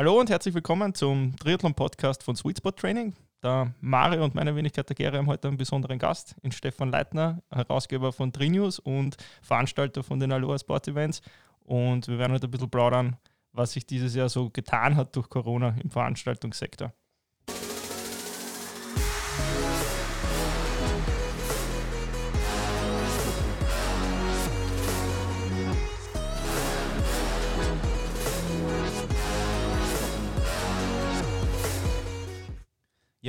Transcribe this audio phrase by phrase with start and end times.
[0.00, 3.12] Hallo und herzlich willkommen zum Triathlon-Podcast von Sweet Spot Training.
[3.42, 7.42] Der Mario und meine Wenigkeit der Gere haben heute einen besonderen Gast, in Stefan Leitner,
[7.50, 11.20] Herausgeber von Trinews und Veranstalter von den Aloha Sport Events.
[11.64, 13.18] Und wir werden heute ein bisschen plaudern,
[13.52, 16.94] was sich dieses Jahr so getan hat durch Corona im Veranstaltungssektor.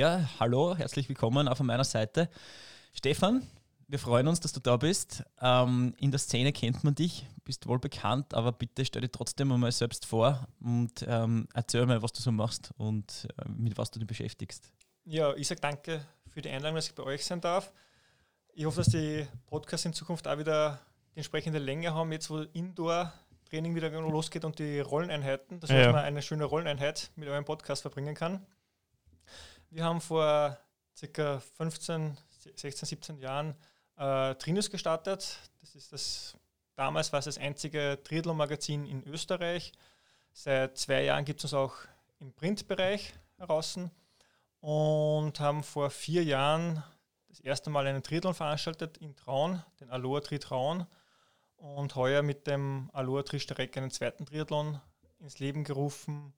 [0.02, 2.28] Ja, hallo, herzlich willkommen auch von meiner Seite.
[2.92, 3.46] Stefan,
[3.86, 5.22] wir freuen uns, dass du da bist.
[5.40, 9.52] Ähm, in der Szene kennt man dich, bist wohl bekannt, aber bitte stell dich trotzdem
[9.52, 13.92] einmal selbst vor und ähm, erzähl mal, was du so machst und äh, mit was
[13.92, 14.72] du dich beschäftigst.
[15.04, 17.72] Ja, ich sage danke für die Einladung, dass ich bei euch sein darf.
[18.54, 20.80] Ich hoffe, dass die Podcasts in Zukunft auch wieder
[21.14, 25.92] die entsprechende Länge haben, jetzt wo Indoor-Training wieder losgeht und die Rolleneinheiten, dass ja.
[25.92, 28.44] man eine schöne Rolleneinheit mit eurem Podcast verbringen kann.
[29.74, 30.58] Wir haben vor
[30.94, 32.18] circa 15,
[32.56, 33.54] 16, 17 Jahren
[33.96, 35.38] äh, Trinus gestartet.
[35.62, 36.36] Das ist das,
[36.74, 39.72] damals war es das einzige Triathlon-Magazin in Österreich.
[40.34, 41.74] Seit zwei Jahren gibt es uns auch
[42.20, 43.78] im Printbereich heraus
[44.60, 46.84] und haben vor vier Jahren
[47.28, 50.86] das erste Mal einen Triathlon veranstaltet in Traun, den Aloha Tri Traun.
[51.56, 54.82] Und heuer mit dem Aloha Tri Streck einen zweiten Triathlon
[55.18, 56.34] ins Leben gerufen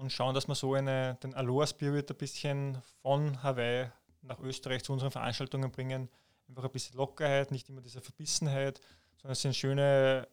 [0.00, 3.90] und schauen, dass wir so eine, den Aloha Spirit ein bisschen von Hawaii
[4.22, 6.08] nach Österreich zu unseren Veranstaltungen bringen.
[6.48, 8.80] Einfach ein bisschen Lockerheit, nicht immer diese Verbissenheit,
[9.16, 10.26] sondern es sind schöne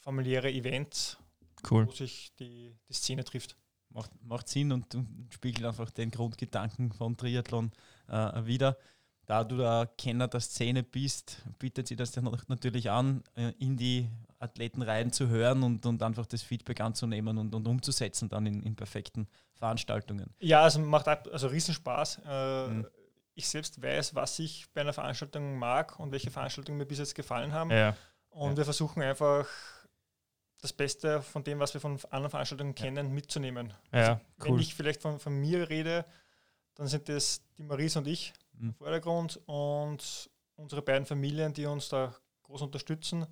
[0.00, 1.18] familiäre Events,
[1.70, 1.86] cool.
[1.86, 3.56] wo sich die, die Szene trifft.
[3.90, 7.70] Macht, macht Sinn und, und spiegelt einfach den Grundgedanken von Triathlon
[8.08, 8.76] äh, wieder
[9.26, 13.76] da du da Kenner der Szene bist, bietet sich das dann natürlich an, äh, in
[13.76, 14.08] die
[14.38, 18.76] Athletenreihen zu hören und, und einfach das Feedback anzunehmen und, und umzusetzen dann in, in
[18.76, 20.34] perfekten Veranstaltungen.
[20.38, 22.20] Ja, also macht also Riesenspaß.
[22.26, 22.86] Äh, mhm.
[23.34, 27.14] Ich selbst weiß, was ich bei einer Veranstaltung mag und welche Veranstaltungen mir bis jetzt
[27.14, 27.70] gefallen haben.
[27.70, 27.96] Ja.
[28.30, 28.56] Und ja.
[28.58, 29.46] wir versuchen einfach
[30.60, 33.72] das Beste von dem, was wir von anderen Veranstaltungen kennen, mitzunehmen.
[33.92, 34.48] Ja, also, cool.
[34.48, 36.04] Wenn ich vielleicht von, von mir rede,
[36.74, 38.68] dann sind das die Maries und ich mhm.
[38.68, 43.26] im Vordergrund und unsere beiden Familien, die uns da groß unterstützen.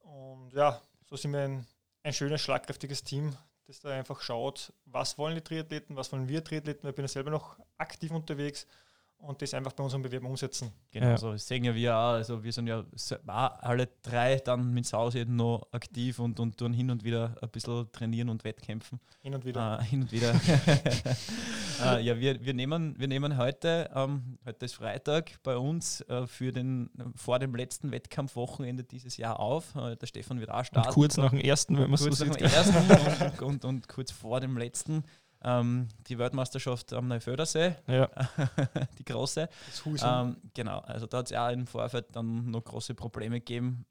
[0.00, 1.66] Und ja, so sind wir ein,
[2.02, 6.42] ein schönes, schlagkräftiges Team, das da einfach schaut, was wollen die Triathleten, was wollen wir
[6.42, 6.88] Triathleten.
[6.88, 8.66] Ich bin ja selber noch aktiv unterwegs
[9.22, 10.72] und das einfach bei unserem Bewerben umsetzen.
[10.90, 11.16] Genau, ja.
[11.16, 12.12] so sehen ja wir auch.
[12.12, 12.84] Also wir sind ja
[13.26, 17.90] alle drei dann mit Hause noch aktiv und, und tun hin und wieder ein bisschen
[17.92, 19.00] trainieren und wettkämpfen.
[19.20, 19.80] Hin und wieder.
[19.80, 20.34] Äh, hin und wieder.
[21.84, 26.26] äh, ja, wir, wir, nehmen, wir nehmen heute, ähm, heute ist Freitag bei uns äh,
[26.26, 29.74] für den vor dem letzten Wettkampfwochenende dieses Jahr auf.
[29.76, 30.88] Äh, der Stefan wird auch starten.
[30.88, 32.42] Und kurz nach dem ersten, wenn man so sieht.
[33.40, 35.04] und, und, und kurz vor dem letzten
[35.44, 38.08] ähm, die Weltmeisterschaft am Neufördersee, ja.
[38.98, 39.48] die große.
[40.04, 43.84] Ähm, genau, also da hat es ja im Vorfeld dann noch große Probleme gegeben,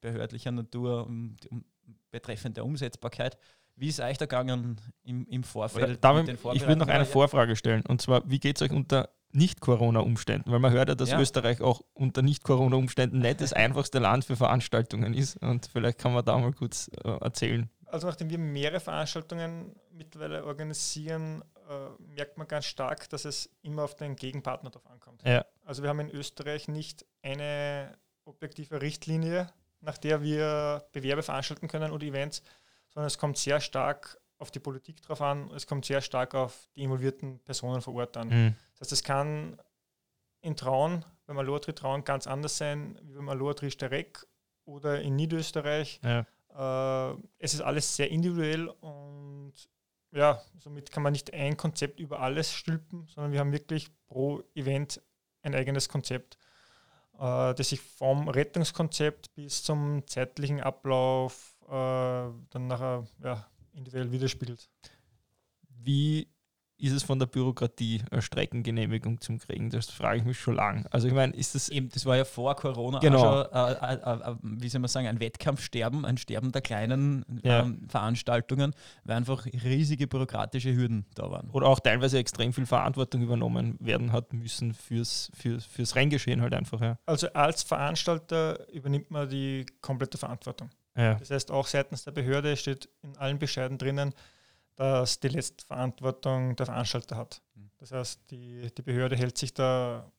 [0.00, 1.64] behördlicher Natur, um, um,
[2.10, 3.38] betreffend der Umsetzbarkeit.
[3.76, 6.02] Wie ist euch da gegangen im, im Vorfeld?
[6.02, 10.50] Damit, ich würde noch eine Vorfrage stellen, und zwar, wie geht es euch unter nicht-Corona-Umständen,
[10.50, 11.20] weil man hört ja, dass ja.
[11.20, 15.36] Österreich auch unter nicht-Corona-Umständen nicht das einfachste Land für Veranstaltungen ist.
[15.36, 17.68] Und vielleicht kann man da mal kurz äh, erzählen.
[17.86, 23.82] Also nachdem wir mehrere Veranstaltungen mittlerweile organisieren, äh, merkt man ganz stark, dass es immer
[23.82, 25.22] auf den Gegenpartner drauf ankommt.
[25.24, 25.44] Ja.
[25.64, 31.92] Also wir haben in Österreich nicht eine objektive Richtlinie, nach der wir Bewerbe veranstalten können
[31.92, 32.42] oder Events,
[32.88, 36.68] sondern es kommt sehr stark auf die Politik drauf an, es kommt sehr stark auf
[36.76, 38.28] die involvierten Personen vor Ort an.
[38.28, 38.54] Mhm.
[38.74, 39.60] Das heißt, es kann
[40.40, 44.24] in Traun, beim Alotri Traun ganz anders sein wie beim Alotri Sterek
[44.64, 46.00] oder in Niederösterreich.
[46.02, 46.24] Ja
[46.58, 49.54] äh, es ist alles sehr individuell und
[50.12, 54.42] ja, somit kann man nicht ein Konzept über alles stülpen, sondern wir haben wirklich pro
[54.54, 55.02] Event
[55.42, 56.38] ein eigenes Konzept,
[57.18, 64.68] äh, das sich vom Rettungskonzept bis zum zeitlichen Ablauf äh, dann nachher ja, individuell widerspiegelt.
[65.68, 66.28] Wie
[66.78, 69.70] ist es von der Bürokratie eine Streckengenehmigung zum Kriegen?
[69.70, 70.86] Das frage ich mich schon lang.
[70.90, 73.44] Also ich meine, ist das eben, das war ja vor Corona genau.
[73.44, 77.60] schon, äh, äh, äh, wie soll man sagen, ein Wettkampfsterben, ein Sterben der kleinen ja.
[77.60, 81.50] ähm, Veranstaltungen, weil einfach riesige bürokratische Hürden da waren.
[81.50, 86.54] Oder auch teilweise extrem viel Verantwortung übernommen werden hat müssen fürs, fürs, fürs Renngeschehen halt
[86.54, 86.80] einfach.
[86.80, 86.98] Ja.
[87.06, 90.70] Also als Veranstalter übernimmt man die komplette Verantwortung.
[90.96, 91.14] Ja.
[91.14, 94.12] Das heißt, auch seitens der Behörde steht in allen Bescheiden drinnen,
[94.78, 97.42] dass die letzte Verantwortung der Veranstalter hat.
[97.56, 97.70] Mhm.
[97.78, 100.10] Das heißt, die, die Behörde hält sich da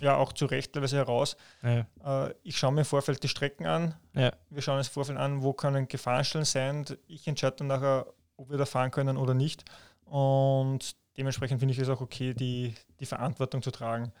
[0.00, 1.36] ja auch zu Recht teilweise heraus.
[1.62, 1.86] Ja.
[2.26, 3.94] Äh, ich schaue mir im Vorfeld die Strecken an.
[4.14, 4.32] Ja.
[4.48, 6.86] Wir schauen uns im Vorfeld an, wo können Gefahrenstellen sein.
[7.06, 8.06] Ich entscheide dann nachher,
[8.38, 9.66] ob wir da fahren können oder nicht.
[10.06, 14.12] Und dementsprechend finde ich es auch okay, die, die Verantwortung zu tragen.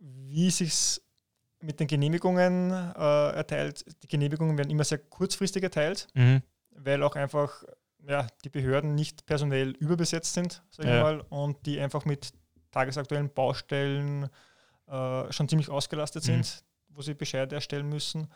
[0.00, 1.02] Wie sich
[1.60, 6.42] mit den Genehmigungen äh, erteilt, die Genehmigungen werden immer sehr kurzfristig erteilt, mhm.
[6.70, 7.62] weil auch einfach
[8.06, 10.96] ja, die Behörden nicht personell überbesetzt sind, sage ja.
[10.96, 12.32] ich mal, und die einfach mit
[12.70, 14.28] tagesaktuellen Baustellen
[14.88, 16.26] äh, schon ziemlich ausgelastet mhm.
[16.26, 18.28] sind, wo sie Bescheide erstellen müssen.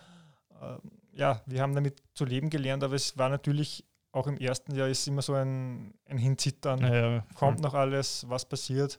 [0.60, 0.76] Äh,
[1.12, 4.88] ja, wir haben damit zu leben gelernt, aber es war natürlich auch im ersten Jahr
[4.88, 6.80] ist immer so ein, ein Hinzittern.
[6.80, 8.98] Ja, Kommt noch alles, was passiert?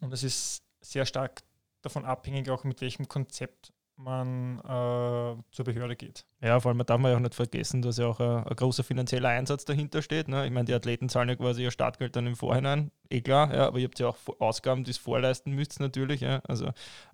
[0.00, 1.42] Und es ist sehr stark
[1.82, 6.26] davon abhängig, auch mit welchem Konzept man äh, zur Behörde geht.
[6.42, 8.84] Ja, vor allem darf man ja auch nicht vergessen, dass ja auch ein, ein großer
[8.84, 10.28] finanzieller Einsatz dahinter steht.
[10.28, 10.44] Ne?
[10.46, 13.66] Ich meine, die Athleten zahlen ja quasi ihr Startgeld dann im Vorhinein, eh klar, ja,
[13.66, 16.20] aber ihr habt ja auch Ausgaben, die es vorleisten müsst natürlich.
[16.20, 16.40] Ja?
[16.46, 16.66] Also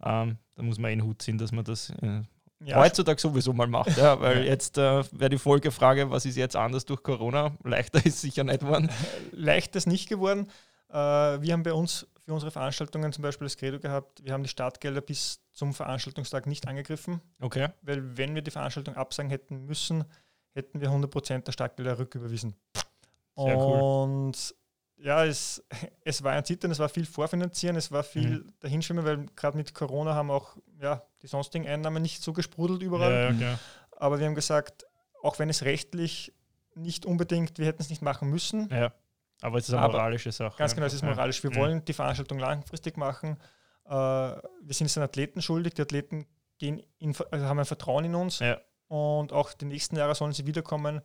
[0.04, 2.22] ähm, da muss man eh in den Hut ziehen, dass man das äh,
[2.64, 2.76] ja.
[2.76, 3.96] heutzutage sowieso mal macht.
[3.96, 4.20] Ja?
[4.20, 7.52] Weil jetzt äh, wäre die Folgefrage, was ist jetzt anders durch Corona?
[7.62, 8.90] Leichter ist sicher nicht geworden.
[9.30, 10.48] Leichter ist nicht geworden.
[10.90, 14.42] Äh, wir haben bei uns für unsere Veranstaltungen zum Beispiel das Credo gehabt, wir haben
[14.42, 17.20] die Startgelder bis zum Veranstaltungstag nicht angegriffen.
[17.40, 17.68] Okay.
[17.82, 20.04] Weil wenn wir die Veranstaltung absagen hätten müssen,
[20.52, 22.54] hätten wir 100% der Startgelder rücküberwiesen.
[23.36, 25.04] Sehr und cool.
[25.04, 25.64] ja, es,
[26.04, 28.52] es war ein Zittern, es war viel Vorfinanzieren, es war viel mhm.
[28.60, 33.34] Dahinschwimmen, weil gerade mit Corona haben auch ja, die sonstigen Einnahmen nicht so gesprudelt überall.
[33.40, 33.58] Ja, okay.
[33.96, 34.84] Aber wir haben gesagt,
[35.22, 36.32] auch wenn es rechtlich
[36.74, 38.92] nicht unbedingt, wir hätten es nicht machen müssen, ja.
[39.42, 40.56] Aber es ist eine moralische Sache.
[40.56, 41.42] Ganz genau, es ist moralisch.
[41.42, 41.56] Wir ja.
[41.56, 43.36] wollen die Veranstaltung langfristig machen.
[43.84, 44.40] Äh, wir
[44.70, 45.74] sind es den Athleten schuldig.
[45.74, 46.26] Die Athleten
[46.58, 48.38] gehen in, also haben ein Vertrauen in uns.
[48.38, 48.60] Ja.
[48.88, 51.00] Und auch die nächsten Jahre sollen sie wiederkommen.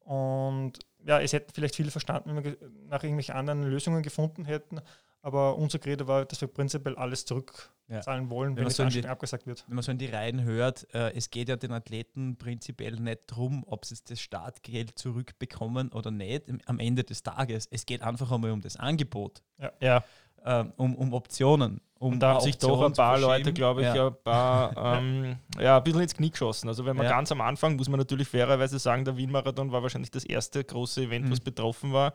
[0.00, 2.56] Und ja, es hätten vielleicht viele verstanden, wenn wir
[2.88, 4.80] nach irgendwelchen anderen Lösungen gefunden hätten.
[5.24, 8.30] Aber unser Credo war, dass wir prinzipiell alles zurückzahlen ja.
[8.30, 9.64] wollen, wenn, wenn so die, abgesagt wird.
[9.68, 13.30] Wenn man so in die Reihen hört, äh, es geht ja den Athleten prinzipiell nicht
[13.30, 17.68] darum, ob sie das Startgeld zurückbekommen oder nicht am Ende des Tages.
[17.70, 19.42] Es geht einfach einmal um das Angebot.
[19.58, 19.72] Ja.
[19.80, 20.04] ja.
[20.44, 21.80] Äh, um, um Optionen.
[22.00, 24.08] Um da haben sich doch ein paar Leute, glaube ich, ja.
[24.08, 26.66] ein, paar, ähm, ja, ein bisschen ins Knie geschossen.
[26.66, 27.12] Also wenn man ja.
[27.12, 31.02] ganz am Anfang, muss man natürlich fairerweise sagen, der Wien-Marathon war wahrscheinlich das erste große
[31.02, 31.30] Event, mhm.
[31.30, 32.12] was betroffen war.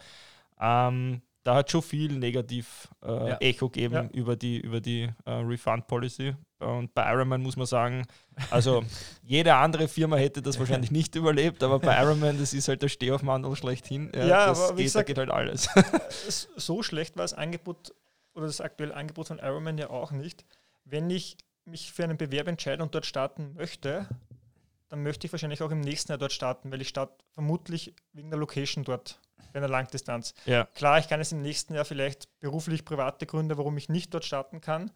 [0.59, 3.37] Ähm, da hat schon viel negativ äh, ja.
[3.37, 4.09] Echo gegeben ja.
[4.11, 6.35] über die, über die äh, Refund Policy.
[6.59, 8.05] Und bei Ironman muss man sagen,
[8.51, 8.83] also
[9.23, 12.89] jede andere Firma hätte das wahrscheinlich nicht überlebt, aber bei Ironman, das ist halt der
[12.89, 14.11] Stehaufmandel schlechthin.
[14.13, 15.69] Ja, ja das aber geht, gesagt, da geht halt alles.
[16.57, 17.93] so schlecht war das Angebot
[18.33, 20.43] oder das aktuelle Angebot von Ironman ja auch nicht.
[20.83, 24.05] Wenn ich mich für einen Bewerb entscheide und dort starten möchte,
[24.89, 28.31] dann möchte ich wahrscheinlich auch im nächsten Jahr dort starten, weil ich starte vermutlich wegen
[28.31, 29.21] der Location dort
[29.53, 30.33] bei einer Langdistanz.
[30.45, 30.65] Ja.
[30.75, 34.25] Klar, ich kann es im nächsten Jahr vielleicht beruflich private Gründe, warum ich nicht dort
[34.25, 34.91] starten kann,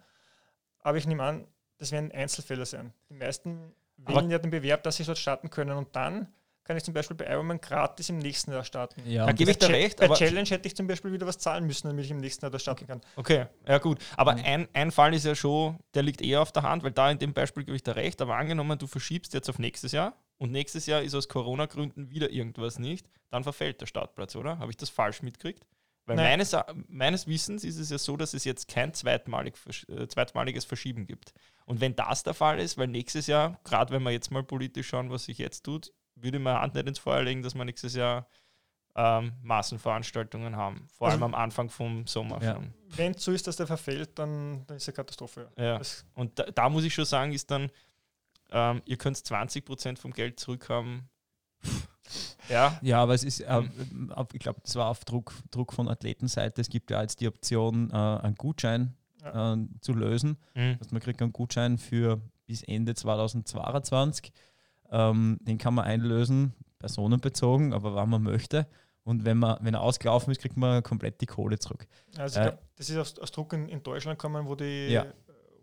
[0.80, 1.48] aber ich nehme an,
[1.78, 2.94] das werden Einzelfälle sein.
[3.10, 6.28] Die meisten wählen ja den Bewerb, dass sie dort starten können und dann
[6.64, 9.02] kann ich zum Beispiel bei Ironman gratis im nächsten Jahr starten.
[9.06, 10.00] Ja, da gebe ich dir recht.
[10.00, 12.52] Bei Challenge hätte ich zum Beispiel wieder was zahlen müssen, damit ich im nächsten Jahr
[12.52, 13.02] da starten kann.
[13.16, 14.00] Okay, ja gut.
[14.16, 14.44] Aber mhm.
[14.46, 17.18] ein, ein Fall ist ja schon, der liegt eher auf der Hand, weil da in
[17.18, 18.22] dem Beispiel gebe ich dir recht.
[18.22, 22.32] Aber angenommen, du verschiebst jetzt auf nächstes Jahr und nächstes Jahr ist aus Corona-Gründen wieder
[22.32, 24.58] irgendwas nicht, dann verfällt der Startplatz, oder?
[24.58, 25.68] Habe ich das falsch mitgekriegt?
[26.08, 26.58] Weil meines,
[26.88, 29.54] meines, Wissens ist es ja so, dass es jetzt kein zweitmalig,
[29.88, 31.32] äh, zweitmaliges Verschieben gibt.
[31.68, 34.88] Und wenn das der Fall ist, weil nächstes Jahr, gerade wenn wir jetzt mal politisch
[34.88, 37.64] schauen, was sich jetzt tut, würde ich meine Hand nicht ins Feuer legen, dass wir
[37.64, 38.28] nächstes Jahr
[38.96, 40.88] ähm, Massenveranstaltungen haben.
[40.98, 42.42] Vor also, allem am Anfang vom Sommer.
[42.42, 42.60] Ja.
[42.90, 45.52] Wenn es so ist, dass der verfällt, dann, dann ist es eine Katastrophe.
[45.56, 45.80] Ja.
[46.16, 47.69] Und da, da, muss ich schon sagen, ist dann
[48.52, 51.10] ähm, ihr könnt 20% vom Geld zurückhaben.
[52.50, 52.78] ja.
[52.81, 53.62] ja, aber es ist, äh,
[54.34, 56.62] ich glaube, das war auf Druck, Druck von Athletenseite.
[56.62, 59.54] Es gibt ja jetzt die Option, äh, einen Gutschein ja.
[59.54, 60.38] äh, zu lösen.
[60.54, 60.78] Mhm.
[60.80, 64.31] Also man kriegt einen Gutschein für bis Ende 2022.
[64.92, 68.68] Ähm, den kann man einlösen, personenbezogen, aber wann man möchte.
[69.04, 71.88] Und wenn, man, wenn er ausgelaufen ist, kriegt man komplett die Kohle zurück.
[72.18, 75.06] Also ich glaube, das ist aus, aus Druck in, in, Deutschland gekommen, wo die ja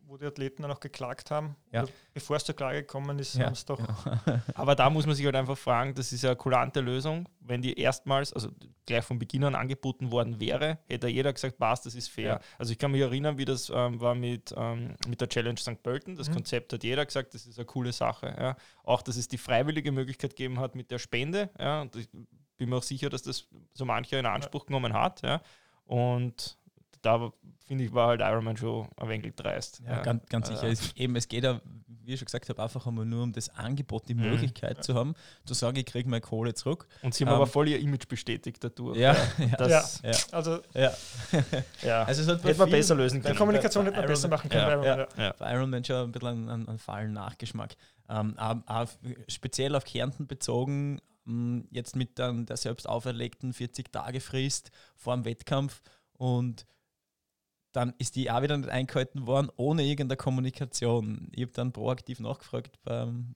[0.08, 1.54] wo die Athleten dann auch geklagt haben.
[1.70, 1.84] Ja.
[2.14, 3.46] bevor es zur Klage gekommen ist, ja.
[3.46, 3.78] haben es doch.
[3.78, 4.42] Ja.
[4.54, 7.28] Aber da muss man sich halt einfach fragen, das ist ja eine kulante Lösung.
[7.40, 8.50] Wenn die erstmals, also
[8.86, 12.40] gleich von Beginn an angeboten worden wäre, hätte jeder gesagt, passt, das ist fair.
[12.58, 15.82] Also ich kann mich erinnern, wie das ähm, war mit, ähm, mit der Challenge St.
[15.82, 16.16] Pölten.
[16.16, 16.34] Das mhm.
[16.34, 18.34] Konzept hat jeder gesagt, das ist eine coole Sache.
[18.38, 18.56] Ja.
[18.84, 21.50] Auch, dass es die freiwillige Möglichkeit gegeben hat mit der Spende.
[21.58, 21.82] Ja.
[21.82, 22.08] Und ich
[22.56, 25.22] bin mir auch sicher, dass das so mancher in Anspruch genommen hat.
[25.22, 25.42] Ja.
[25.84, 26.57] Und
[27.02, 27.32] da
[27.68, 29.82] finde ich, war halt Ironman schon ein wenig dreist.
[29.84, 30.02] Ja, ja.
[30.02, 30.64] Ganz, ganz sicher.
[30.64, 33.50] Es, eben, es geht ja, wie ich schon gesagt habe, einfach einmal nur um das
[33.50, 34.30] Angebot, die mhm.
[34.30, 35.14] Möglichkeit zu haben,
[35.44, 36.88] zu sagen, ich kriege meine Kohle zurück.
[37.02, 38.98] Und sie haben ähm, aber voll ihr Image bestätigt dadurch.
[38.98, 39.14] Ja,
[39.58, 40.12] das, ja.
[40.32, 40.92] also ja.
[41.82, 42.04] ja.
[42.04, 43.36] Also es hätte man besser lösen können.
[43.36, 44.82] Kommunikation hätte man besser machen können.
[44.82, 45.06] Ja.
[45.16, 45.34] Ja.
[45.38, 47.76] Bei Ironman schon ein bisschen einen, einen fahlen Nachgeschmack.
[48.08, 55.14] Ähm, auf, speziell auf Kärnten bezogen, ähm, jetzt mit dann der selbst auferlegten 40-Tage-Frist vor
[55.14, 55.82] dem Wettkampf
[56.14, 56.66] und
[57.72, 61.28] dann ist die auch wieder nicht eingehalten worden, ohne irgendeine Kommunikation.
[61.32, 63.34] Ich habe dann proaktiv nachgefragt beim,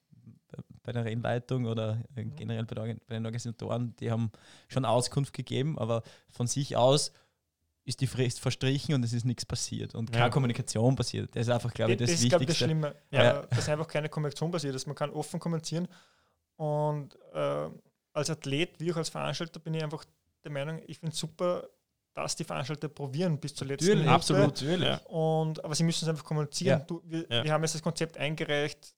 [0.83, 2.35] bei der Rennleitung oder mhm.
[2.37, 3.95] generell bei, der, bei, den Organisatoren.
[3.97, 4.31] Die haben
[4.69, 7.13] schon Auskunft gegeben, aber von sich aus
[7.85, 10.31] ist die Frist verstrichen und es ist nichts passiert und keine ja.
[10.31, 11.35] Kommunikation passiert.
[11.35, 12.47] Das ist einfach, glaube ich, das, das Wichtigste.
[12.47, 13.43] Das ist, das Schlimme, ja.
[13.43, 14.87] dass einfach keine Kommunikation passiert ist.
[14.87, 15.89] Man kann offen kommunizieren
[16.57, 17.69] und äh,
[18.13, 20.05] als Athlet wie auch als Veranstalter bin ich einfach
[20.45, 21.69] der Meinung, ich finde es super,
[22.15, 24.11] dass die Veranstalter probieren bis zur letzten Minute.
[24.11, 25.07] Absolut, natürlich.
[25.07, 26.81] Und, aber sie müssen es einfach kommunizieren.
[26.81, 26.85] Ja.
[26.85, 27.45] Du, wir, ja.
[27.45, 28.95] wir, haben jetzt das Konzept eingereicht,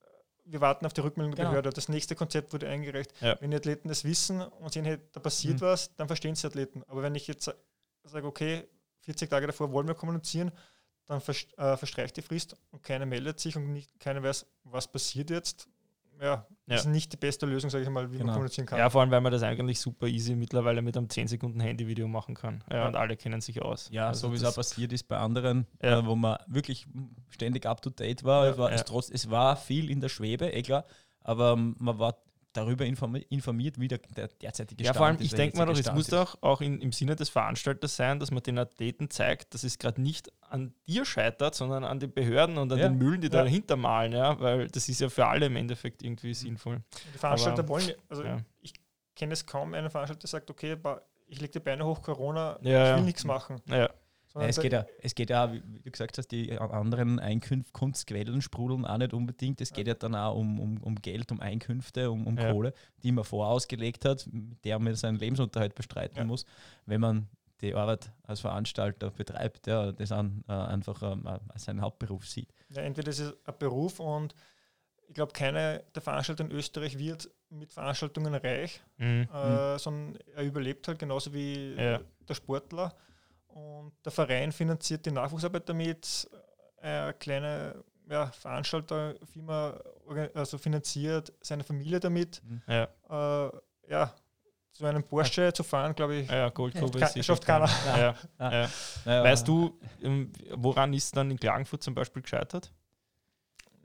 [0.46, 1.50] wir warten auf die Rückmeldung der genau.
[1.52, 1.70] Behörde.
[1.70, 3.12] Das nächste Konzept wurde eingereicht.
[3.20, 3.36] Ja.
[3.40, 5.66] Wenn die Athleten das wissen und sehen, hey, da passiert mhm.
[5.66, 6.82] was, dann verstehen sie Athleten.
[6.86, 7.50] Aber wenn ich jetzt
[8.04, 8.66] sage, okay,
[9.00, 10.50] 40 Tage davor wollen wir kommunizieren,
[11.06, 15.30] dann äh, verstreicht die Frist und keiner meldet sich und nicht, keiner weiß, was passiert
[15.30, 15.68] jetzt,
[16.20, 16.76] ja, ja.
[16.76, 18.26] ist nicht die beste Lösung, sage ich mal, wie genau.
[18.26, 18.78] man kommunizieren kann.
[18.78, 22.08] Ja, vor allem, weil man das eigentlich super easy mittlerweile mit einem 10 Sekunden Handyvideo
[22.08, 22.64] machen kann.
[22.70, 23.88] Ja, ja, und alle kennen sich aus.
[23.90, 25.98] Ja, also so wie es auch passiert ist bei anderen, ja.
[25.98, 26.86] äh, wo man wirklich
[27.30, 28.46] ständig up to date war.
[28.46, 30.84] Es, war es, trotz, es war viel in der Schwebe, eh klar,
[31.20, 32.16] aber man war
[32.54, 36.06] darüber informiert, wie der, der derzeitige Stand Ja, vor allem, ich denke mal, es muss
[36.06, 39.78] doch auch in, im Sinne des Veranstalters sein, dass man den Athleten zeigt, dass es
[39.78, 42.88] gerade nicht an dir scheitert, sondern an den Behörden und an ja.
[42.88, 43.42] den Mühlen, die ja.
[43.42, 46.82] dahinter malen, ja, weil das ist ja für alle im Endeffekt irgendwie sinnvoll.
[47.12, 48.38] Die Veranstalter Aber, wollen, also ja.
[48.60, 48.72] ich
[49.14, 50.76] kenne es kaum, einen Veranstalter, der sagt, okay,
[51.26, 53.60] ich lege die Beine hoch, Corona, ich will nichts machen.
[53.66, 53.90] Ja.
[54.34, 58.84] Ja, es, geht ja, es geht ja, wie du gesagt hast, die anderen Einkunftsquellen sprudeln
[58.84, 59.60] auch nicht unbedingt.
[59.60, 62.50] Es geht ja dann auch um, um, um Geld, um Einkünfte, um, um ja.
[62.50, 62.74] Kohle,
[63.04, 66.24] die man vorausgelegt hat, mit der man seinen Lebensunterhalt bestreiten ja.
[66.24, 66.46] muss.
[66.84, 67.28] Wenn man
[67.60, 72.52] die Arbeit als Veranstalter betreibt, ja, das an, äh, einfach ähm, als seinen Hauptberuf sieht.
[72.70, 74.34] Ja, entweder ist es ein Beruf und
[75.08, 79.28] ich glaube, keiner der Veranstalter in Österreich wird mit Veranstaltungen reich, mhm.
[79.32, 82.00] äh, sondern er überlebt halt genauso wie ja.
[82.28, 82.94] der Sportler.
[83.54, 86.28] Und der Verein finanziert die Nachwuchsarbeit damit.
[86.78, 89.80] Eine kleine ja, Veranstalterfirma
[90.34, 92.42] also finanziert seine Familie damit.
[92.44, 92.62] Mhm.
[92.66, 93.46] Ja.
[93.46, 93.50] Äh,
[93.88, 94.14] ja,
[94.72, 95.54] so einen Porsche ja.
[95.54, 97.70] zu fahren, glaube ich, ja, Goldgrube ja, schafft keiner.
[97.96, 98.14] Ja.
[98.40, 98.68] Ja.
[99.22, 102.72] Weißt du, ähm, woran ist dann in Klagenfurt zum Beispiel gescheitert?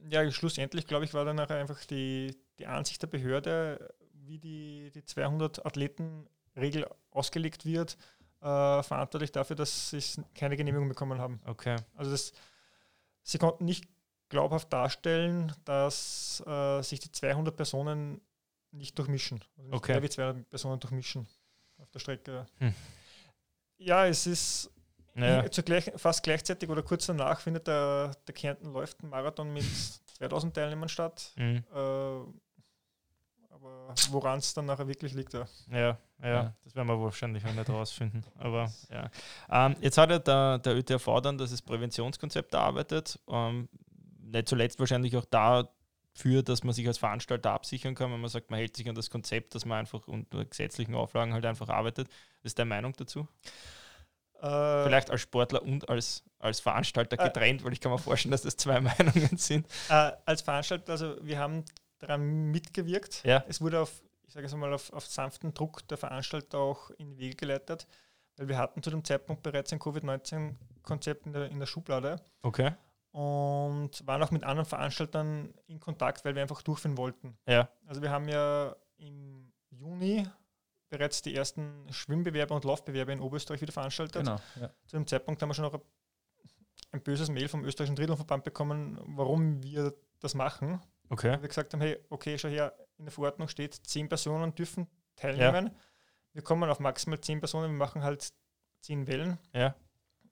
[0.09, 5.05] Ja, schlussendlich, glaube ich, war dann einfach die, die Ansicht der Behörde, wie die, die
[5.05, 7.97] 200 Athleten-Regel ausgelegt wird
[8.41, 10.01] äh, verantwortlich dafür, dass sie
[10.35, 11.39] keine Genehmigung bekommen haben.
[11.45, 11.75] Okay.
[11.95, 12.33] Also das,
[13.23, 13.85] sie konnten nicht
[14.29, 18.21] glaubhaft darstellen, dass äh, sich die 200 Personen
[18.71, 19.43] nicht durchmischen.
[19.57, 20.01] Also nicht okay.
[20.01, 21.27] wie 200 Personen durchmischen
[21.77, 22.45] auf der Strecke.
[22.59, 22.73] Hm.
[23.77, 24.71] Ja, es ist
[25.15, 25.47] naja.
[25.47, 29.65] gleich, fast gleichzeitig oder kurz danach findet der, der Kärnten läuft ein Marathon mit
[30.17, 31.33] 2000 Teilnehmern statt.
[31.35, 31.63] Mhm.
[31.73, 32.19] Äh,
[33.59, 35.45] aber woran es dann nachher wirklich liegt, ja.
[35.71, 38.23] Ja, ja, das werden wir wahrscheinlich auch nicht rausfinden.
[38.37, 39.09] Aber ja.
[39.49, 43.19] Ähm, jetzt hat ja der, der ÖTV dann das Präventionskonzept erarbeitet.
[43.27, 43.69] Ähm,
[44.21, 48.51] nicht zuletzt wahrscheinlich auch dafür, dass man sich als Veranstalter absichern kann, wenn man sagt,
[48.51, 52.07] man hält sich an das Konzept, dass man einfach unter gesetzlichen Auflagen halt einfach arbeitet.
[52.41, 53.27] Was ist deine Meinung dazu?
[54.41, 57.97] Äh, Vielleicht als Sportler und als, als Veranstalter äh, getrennt, äh, weil ich kann mir
[57.97, 59.67] vorstellen, dass das zwei Meinungen sind.
[59.89, 61.65] Äh, als Veranstalter, also wir haben
[61.99, 63.23] daran mitgewirkt.
[63.23, 63.43] Ja.
[63.47, 67.11] Es wurde auf, ich sage es mal, auf, auf sanften Druck der Veranstalter auch in
[67.11, 67.87] die Wege geleitet,
[68.37, 72.21] weil wir hatten zu dem Zeitpunkt bereits ein Covid-19-Konzept in der, in der Schublade.
[72.41, 72.73] Okay.
[73.11, 77.37] Und waren auch mit anderen Veranstaltern in Kontakt, weil wir einfach durchführen wollten.
[77.47, 77.69] Ja.
[77.85, 80.27] Also wir haben ja im Juni
[80.89, 84.23] bereits die ersten Schwimmbewerbe und Laufbewerbe in Oberösterreich wieder veranstaltet.
[84.23, 84.69] Genau, ja.
[84.87, 85.79] Zu dem Zeitpunkt haben wir schon noch
[86.91, 90.81] ein böses Mail vom österreichischen Triathlonverband bekommen, warum wir das machen.
[91.09, 91.31] Okay.
[91.31, 94.87] Weil wir gesagt haben, hey, okay, schau her, in der Verordnung steht, zehn Personen dürfen
[95.15, 95.67] teilnehmen.
[95.67, 95.73] Ja.
[96.33, 98.31] Wir kommen auf maximal zehn Personen, wir machen halt
[98.81, 99.37] zehn Wellen.
[99.53, 99.75] Ja.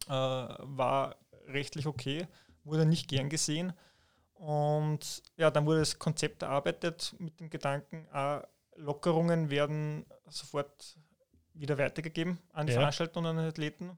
[0.08, 1.16] Äh, war
[1.48, 2.28] rechtlich okay,
[2.64, 3.74] wurde nicht gern gesehen.
[4.34, 8.42] Und ja, dann wurde das Konzept erarbeitet mit dem Gedanken, äh,
[8.76, 10.98] Lockerungen werden sofort
[11.54, 12.80] wieder weitergegeben an die ja.
[12.80, 13.98] Veranstalter und an die Athleten.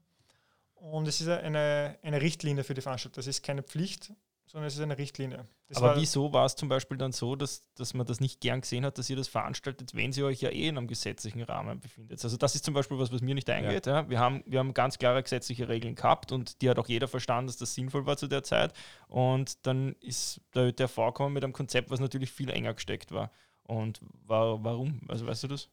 [0.75, 3.17] Und es ist eine, eine Richtlinie für die Veranstalter.
[3.17, 4.13] Das ist keine Pflicht,
[4.49, 5.45] sondern es ist eine Richtlinie.
[5.67, 8.41] Das Aber war wieso war es zum Beispiel dann so, dass, dass man das nicht
[8.41, 11.43] gern gesehen hat, dass ihr das veranstaltet, wenn sie euch ja eh in einem gesetzlichen
[11.43, 12.23] Rahmen befindet?
[12.23, 13.85] Also das ist zum Beispiel was, was mir nicht eingeht.
[13.85, 14.01] Ja.
[14.01, 14.09] ja.
[14.09, 17.45] Wir, haben, wir haben ganz klare gesetzliche Regeln gehabt und die hat auch jeder verstanden,
[17.45, 18.73] dass das sinnvoll war zu der Zeit.
[19.07, 23.29] Und dann ist der ÖTV gekommen mit einem Konzept, was natürlich viel enger gesteckt war.
[23.61, 25.01] Und war, warum?
[25.07, 25.69] Also weißt du das?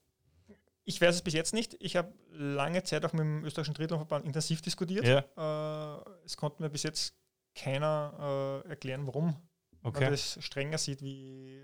[0.84, 1.76] Ich weiß es bis jetzt nicht.
[1.80, 5.06] Ich habe lange Zeit auch mit dem österreichischen Triathlonverband intensiv diskutiert.
[5.06, 5.96] Ja.
[5.96, 7.14] Äh, es konnte mir bis jetzt
[7.56, 9.36] keiner äh, erklären, warum
[9.82, 10.04] okay.
[10.04, 11.62] man das strenger sieht wie,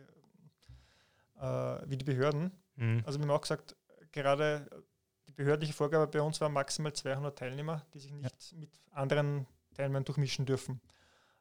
[1.38, 2.50] äh, wie die Behörden.
[2.76, 3.02] Mhm.
[3.06, 3.76] Also wir haben auch gesagt,
[4.10, 4.68] gerade
[5.28, 8.58] die behördliche Vorgabe bei uns war maximal 200 Teilnehmer, die sich nicht ja.
[8.58, 10.80] mit anderen Teilnehmern durchmischen dürfen.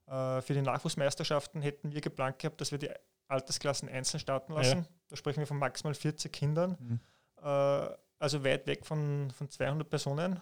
[0.07, 2.91] Äh, für die Nachwuchsmeisterschaften hätten wir geplant gehabt, dass wir die
[3.27, 4.79] Altersklassen einzeln starten lassen.
[4.79, 4.87] Ja.
[5.07, 6.77] Da sprechen wir von maximal 40 Kindern.
[6.79, 6.99] Mhm
[7.41, 7.89] äh,
[8.19, 10.39] also weit weg von, von 200 Personen.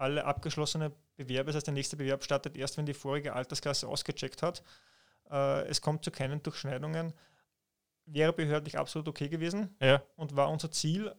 [0.00, 4.42] Alle abgeschlossene Bewerber, das heißt, der nächste Bewerb startet erst, wenn die vorige Altersklasse ausgecheckt
[4.42, 4.62] hat.
[5.30, 7.12] Äh, es kommt zu keinen Durchschneidungen.
[8.06, 10.02] Wäre behördlich absolut okay gewesen ja.
[10.16, 11.14] und war unser Ziel,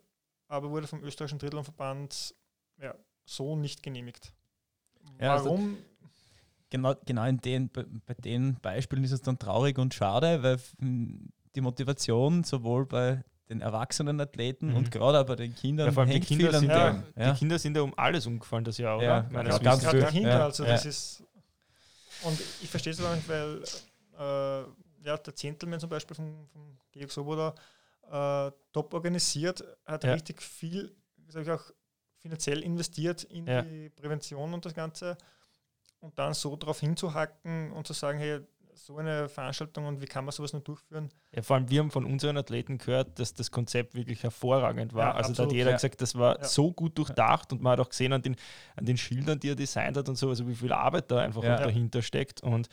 [0.47, 2.33] aber wurde vom österreichischen Triathlonverband
[2.81, 4.33] ja, so nicht genehmigt.
[5.19, 5.77] Ja, also Warum?
[5.77, 6.09] Also
[6.71, 10.59] genau, genau in den, bei den Beispielen ist es dann traurig und schade, weil
[11.55, 14.77] die Motivation sowohl bei den erwachsenen Athleten mhm.
[14.77, 17.31] und gerade bei den Kindern ja, vor allem die Kinder, sind ja, ja.
[17.31, 19.05] die Kinder sind ja um alles umgefallen das Jahr, oder?
[19.05, 21.23] Ja, Meine ja ganz gerade Kinder, also das ist
[22.23, 23.61] und ich verstehe es auch nicht, weil
[24.17, 27.53] äh, ja, der Gentleman zum Beispiel von, von Georg Soboda
[28.09, 30.95] äh, top organisiert, hat richtig viel,
[31.27, 31.63] sag ich auch,
[32.17, 35.17] finanziell investiert in die Prävention und das Ganze
[35.99, 38.41] und dann so darauf hinzuhacken und zu sagen, hey,
[38.73, 41.09] so eine Veranstaltung und wie kann man sowas nur durchführen?
[41.35, 45.07] Ja, vor allem wir haben von unseren Athleten gehört, dass das Konzept wirklich hervorragend war.
[45.07, 45.75] Ja, also absolut, da hat jeder ja.
[45.75, 48.35] gesagt, das war so gut durchdacht und man hat auch gesehen an den,
[48.75, 51.41] an den Schildern, die er designt hat und so, also wie viel Arbeit da einfach
[51.41, 52.41] dahinter steckt.
[52.41, 52.69] Und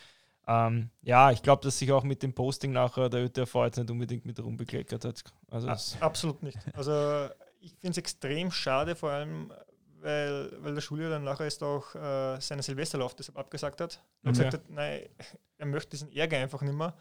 [0.47, 3.91] ähm, ja, ich glaube, dass sich auch mit dem Posting nachher der ÖTV jetzt nicht
[3.91, 5.23] unbedingt mit rumbekleckert hat.
[5.51, 5.69] Also
[6.01, 6.59] absolut nicht.
[6.75, 7.29] Also
[7.61, 9.53] ich finde es extrem schade, vor allem
[10.01, 14.03] weil, weil der Schuljahr dann nachher ist auch äh, seinen Silvesterlauf deshalb abgesagt hat.
[14.23, 14.45] Und okay.
[14.45, 15.09] gesagt hat, nein,
[15.59, 16.95] er möchte diesen Ärger einfach nicht mehr.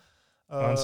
[0.50, 0.76] Äh,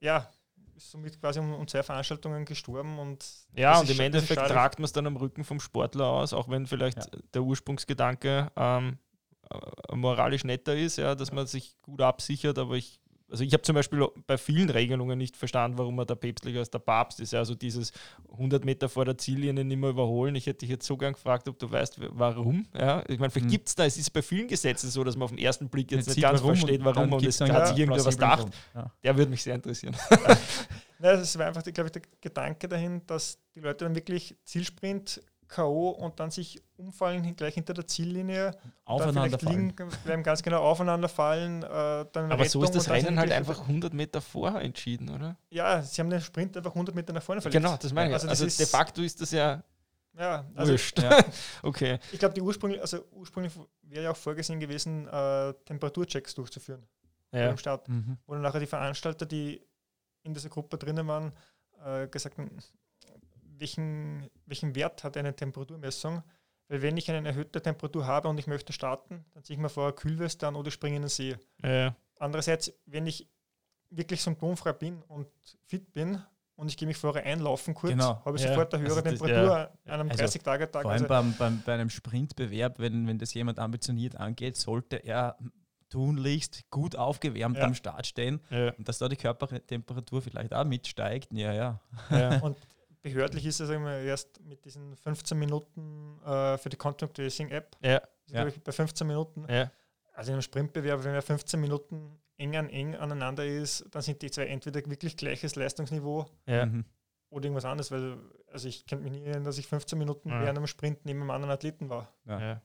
[0.00, 0.28] ja,
[0.76, 3.24] ist somit quasi um, um, zwei Veranstaltungen gestorben und
[3.54, 6.66] ja und im Endeffekt tragt man es dann am Rücken vom Sportler aus, auch wenn
[6.66, 7.20] vielleicht ja.
[7.34, 8.98] der Ursprungsgedanke ähm,
[9.50, 13.01] äh, moralisch netter ist, ja, dass man sich gut absichert, aber ich
[13.32, 16.70] also ich habe zum Beispiel bei vielen Regelungen nicht verstanden, warum er da päpstlicher als
[16.70, 17.34] der Papst ist.
[17.34, 17.90] Also dieses
[18.30, 20.34] 100 Meter vor der Ziellinie nicht mehr überholen.
[20.34, 22.66] Ich hätte dich jetzt so gern gefragt, ob du weißt, warum.
[22.78, 23.50] Ja, ich meine, vielleicht mhm.
[23.50, 25.90] gibt es da, es ist bei vielen Gesetzen so, dass man auf den ersten Blick
[25.90, 28.48] jetzt nicht ganz warum versteht, warum und, und es hat sich irgendwer was gedacht.
[28.74, 28.92] Ja.
[29.02, 29.96] Der würde mich sehr interessieren.
[30.98, 35.22] Nein, es war einfach, glaube ich, der Gedanke dahin, dass die Leute dann wirklich Zielsprint
[35.52, 35.90] K.O.
[35.90, 38.56] und dann sich umfallen gleich hinter der Ziellinie.
[38.84, 39.74] Aufeinander fallen.
[40.04, 41.62] bleiben ganz genau aufeinander fallen.
[41.62, 45.36] Äh, dann Aber Rettung so ist das Rennen halt einfach 100 Meter vorher entschieden, oder?
[45.50, 47.62] Ja, sie haben den Sprint einfach 100 Meter nach vorne verlegt.
[47.62, 48.14] Genau, das meine ich.
[48.14, 49.62] Also, also de facto ist das ja
[50.18, 51.24] ja, also, ja.
[51.62, 51.98] okay.
[52.12, 56.86] Ich glaube, die ursprünglich, also ursprünglich wäre ja auch vorgesehen gewesen, äh, Temperaturchecks durchzuführen
[57.32, 57.48] ja.
[57.48, 58.18] beim Start, mhm.
[58.26, 59.62] wo dann nachher die Veranstalter, die
[60.22, 61.32] in dieser Gruppe drinnen waren,
[61.84, 62.50] äh, gesagt haben,
[63.62, 66.22] welchen, welchen Wert hat eine Temperaturmessung?
[66.68, 69.68] Weil wenn ich eine erhöhte Temperatur habe und ich möchte starten, dann ziehe ich mir
[69.68, 71.36] vorher Kühlweste an oder springe in den See.
[71.62, 71.94] Ja.
[72.18, 73.28] Andererseits, wenn ich
[73.90, 75.28] wirklich symptomfrei bin und
[75.66, 76.20] fit bin
[76.56, 78.24] und ich gehe mich vorher einlaufen kurz, genau.
[78.24, 78.48] habe ich ja.
[78.48, 79.92] sofort eine höhere also Temperatur ja.
[79.92, 80.82] an einem also 30-Tage-Tag.
[80.82, 84.96] Vor allem also beim, beim, bei einem Sprintbewerb, wenn, wenn das jemand ambitioniert angeht, sollte
[84.96, 85.36] er
[85.90, 87.64] tunlichst gut aufgewärmt ja.
[87.64, 88.70] am Start stehen ja.
[88.70, 91.32] und dass da die Körpertemperatur vielleicht auch mitsteigt.
[91.34, 91.80] Ja, ja.
[92.10, 92.38] ja.
[92.40, 92.56] und
[93.02, 97.76] behördlich ist es erst mit diesen 15 Minuten äh, für die Contact Tracing App.
[97.82, 98.00] Ja.
[98.26, 98.46] ja.
[98.46, 99.46] Ich, bei 15 Minuten.
[99.48, 99.70] Ja.
[100.14, 104.22] Also in einem Sprintbewerb, wenn er 15 Minuten eng an eng aneinander ist, dann sind
[104.22, 106.66] die zwei entweder wirklich gleiches Leistungsniveau ja.
[106.66, 106.84] Mhm.
[107.30, 108.18] oder irgendwas anderes, weil
[108.52, 110.40] also ich kann mich nicht erinnern, dass ich 15 Minuten ja.
[110.40, 112.12] während einem Sprint neben einem anderen Athleten war.
[112.26, 112.62] Ja.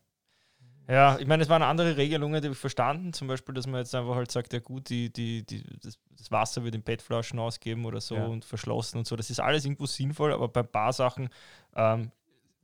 [0.89, 3.12] Ja, ich meine, es waren andere Regelungen, die habe ich verstanden.
[3.12, 6.32] Zum Beispiel, dass man jetzt einfach halt sagt, ja gut, die, die, die, das, das
[6.32, 8.26] Wasser wird in PET-Flaschen ausgeben oder so ja.
[8.26, 9.17] und verschlossen und so.
[9.17, 11.30] Das ist alles irgendwo sinnvoll, aber bei ein paar Sachen,
[11.76, 12.12] ähm,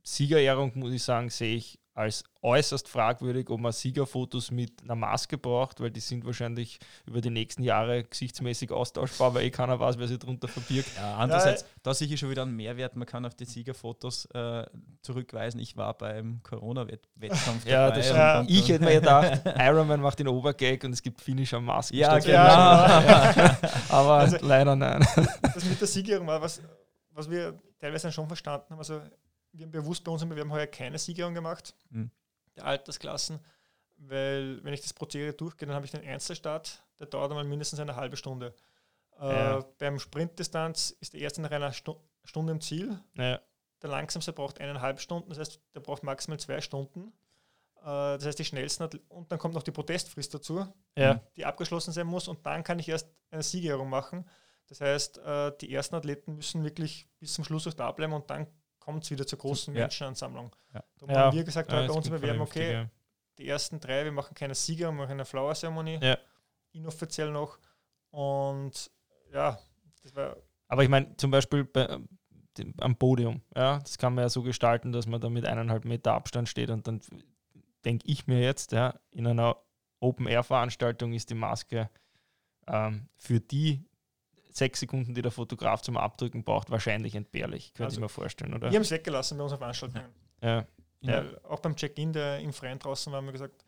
[0.02, 5.38] Siegerehrung, muss ich sagen, sehe ich als äußerst fragwürdig, ob man Siegerfotos mit einer Maske
[5.38, 9.96] braucht, weil die sind wahrscheinlich über die nächsten Jahre gesichtsmäßig austauschbar, weil eh keiner weiß,
[9.98, 10.90] wer sich darunter verbirgt.
[10.96, 12.96] Ja, andererseits, ja, da sehe ich schon wieder einen Mehrwert.
[12.96, 14.66] Man kann auf die Siegerfotos äh,
[15.02, 15.60] zurückweisen.
[15.60, 18.06] Ich war beim Corona-Wettkampf ja, dabei.
[18.06, 21.96] Ja, ich hätte mir gedacht, Ironman macht den Obergag und es gibt Finisher Masken.
[21.96, 22.32] Ja, genau.
[22.34, 23.56] Ja.
[23.88, 25.06] Aber also, leider nein.
[25.42, 26.60] Das mit der Siegerehrung war was,
[27.12, 28.78] was wir teilweise schon verstanden haben.
[28.78, 29.00] Also
[29.54, 32.10] wir haben bewusst bei unserem Bewerben heuer keine Siegerung gemacht, mhm.
[32.56, 33.38] der Altersklassen,
[33.96, 37.80] weil wenn ich das Prozedere durchgehe, dann habe ich den Einzelstart, der dauert einmal mindestens
[37.80, 38.54] eine halbe Stunde.
[39.20, 39.64] Äh, ja.
[39.78, 42.98] Beim Sprintdistanz ist der erste nach einer Stu Stunde im Ziel.
[43.16, 43.38] Ja.
[43.82, 47.12] Der langsamste braucht eineinhalb Stunden, das heißt, der braucht maximal zwei Stunden.
[47.80, 51.20] Äh, das heißt, die schnellsten und dann kommt noch die Protestfrist dazu, ja.
[51.36, 54.28] die abgeschlossen sein muss und dann kann ich erst eine Siegerehrung machen.
[54.68, 58.30] Das heißt, äh, die ersten Athleten müssen wirklich bis zum Schluss auch da bleiben und
[58.30, 58.46] dann
[58.84, 59.82] kommt es wieder zur großen ja.
[59.82, 60.54] Menschenansammlung.
[60.74, 60.84] Ja.
[60.98, 62.86] Darum haben wir gesagt, bei uns Bewerben, okay,
[63.38, 66.18] die ersten drei, wir machen keine Sieger, wir machen eine Flower-Zeremonie, ja.
[66.72, 67.58] inoffiziell noch.
[68.10, 68.90] Und
[69.32, 69.58] ja,
[70.02, 70.36] das war.
[70.68, 71.98] Aber ich meine, zum Beispiel bei,
[72.58, 75.84] dem, am Podium, ja, das kann man ja so gestalten, dass man da mit eineinhalb
[75.84, 77.00] Meter Abstand steht und dann
[77.84, 79.56] denke ich mir jetzt, ja, in einer
[80.00, 81.90] Open-Air-Veranstaltung ist die Maske
[82.66, 83.84] ähm, für die
[84.56, 88.54] sechs Sekunden, die der Fotograf zum Abdrücken braucht, wahrscheinlich entbehrlich, könnte also, ich mir vorstellen,
[88.54, 88.70] oder?
[88.70, 90.06] Wir haben es weggelassen bei unseren Veranstaltungen.
[90.40, 90.64] Ja.
[91.00, 91.24] ja.
[91.48, 93.64] Auch beim Check-in, der im Freien draußen war, haben wir gesagt,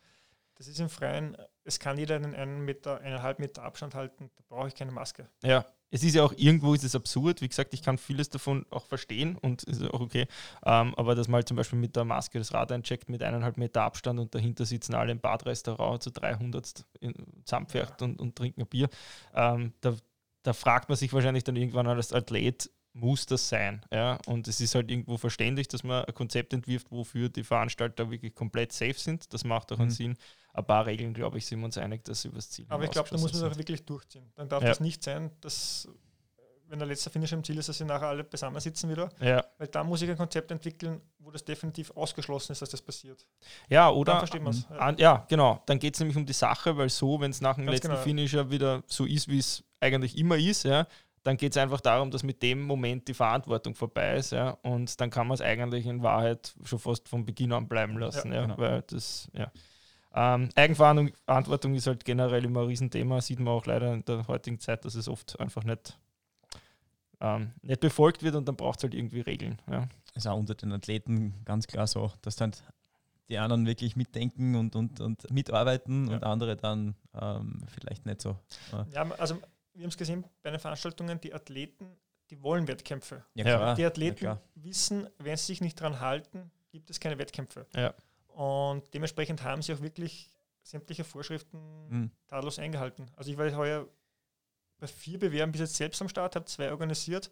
[0.55, 4.43] das ist im Freien, es kann jeder einen, einen Meter, eineinhalb Meter Abstand halten, da
[4.47, 5.29] brauche ich keine Maske.
[5.43, 7.41] Ja, es ist ja auch irgendwo ist es absurd.
[7.41, 10.27] Wie gesagt, ich kann vieles davon auch verstehen und ist auch okay.
[10.65, 13.57] Ähm, aber dass man halt zum Beispiel mit der Maske das Rad eincheckt mit eineinhalb
[13.57, 16.85] Meter Abstand und dahinter sitzen alle im Badrestaurant zu 300
[17.45, 18.07] zusammenfährt ja.
[18.07, 18.89] und, und trinken ein Bier,
[19.33, 19.95] ähm, da,
[20.47, 23.85] da fragt man sich wahrscheinlich dann irgendwann als Athlet, muss das sein.
[23.91, 24.17] Ja?
[24.27, 28.33] Und es ist halt irgendwo verständlich, dass man ein Konzept entwirft, wofür die Veranstalter wirklich
[28.33, 29.33] komplett safe sind.
[29.33, 29.81] Das macht auch mhm.
[29.83, 30.17] einen Sinn.
[30.53, 32.91] Ein paar Regeln, glaube ich, sind wir uns einig, dass sie übers Ziel Aber ich
[32.91, 34.31] glaube, da muss man es auch wirklich durchziehen.
[34.35, 34.69] Dann darf ja.
[34.69, 35.89] das nicht sein, dass,
[36.69, 39.09] wenn der letzte Finish im Ziel ist, dass sie nachher alle zusammensitzen wieder.
[39.19, 39.43] Ja.
[39.57, 43.25] Weil da muss ich ein Konzept entwickeln, wo das definitiv ausgeschlossen ist, dass das passiert.
[43.69, 44.13] Ja, oder?
[44.13, 44.67] Dann versteht man es.
[44.69, 44.95] Ja.
[44.97, 45.25] ja.
[45.27, 45.61] genau.
[45.65, 47.89] Dann geht es nämlich um die Sache, weil so, wenn es nach dem Ganz letzten
[47.89, 48.01] genau.
[48.01, 50.87] Finisher wieder so ist, wie es eigentlich immer ist, ja,
[51.23, 54.31] dann geht es einfach darum, dass mit dem Moment die Verantwortung vorbei ist.
[54.31, 57.97] Ja, und dann kann man es eigentlich in Wahrheit schon fast von Beginn an bleiben
[57.97, 58.29] lassen.
[58.29, 58.57] Ja, ja genau.
[58.57, 59.51] weil das, ja.
[60.15, 64.59] Ähm, Eigenverantwortung ist halt generell immer ein Riesenthema, sieht man auch leider in der heutigen
[64.59, 65.99] Zeit, dass es oft einfach nicht,
[67.19, 69.61] ähm, nicht befolgt wird und dann braucht es halt irgendwie Regeln.
[69.69, 69.87] Ja.
[70.13, 72.51] Ist auch unter den Athleten ganz klar so, dass dann
[73.29, 76.15] die anderen wirklich mitdenken und, und, und mitarbeiten ja.
[76.15, 78.37] und andere dann ähm, vielleicht nicht so.
[78.71, 78.85] Äh.
[78.93, 79.35] Ja, also
[79.73, 81.97] wir haben es gesehen bei den Veranstaltungen, die Athleten,
[82.29, 83.23] die wollen Wettkämpfe.
[83.35, 87.65] Ja, die Athleten ja, wissen, wenn sie sich nicht daran halten, gibt es keine Wettkämpfe.
[87.75, 87.93] Ja.
[88.27, 90.29] Und dementsprechend haben sie auch wirklich
[90.61, 92.11] sämtliche Vorschriften mhm.
[92.27, 93.07] tadellos eingehalten.
[93.15, 93.87] Also ich war heuer
[94.79, 97.31] bei vier Bewerben bis jetzt selbst am Start, habe zwei organisiert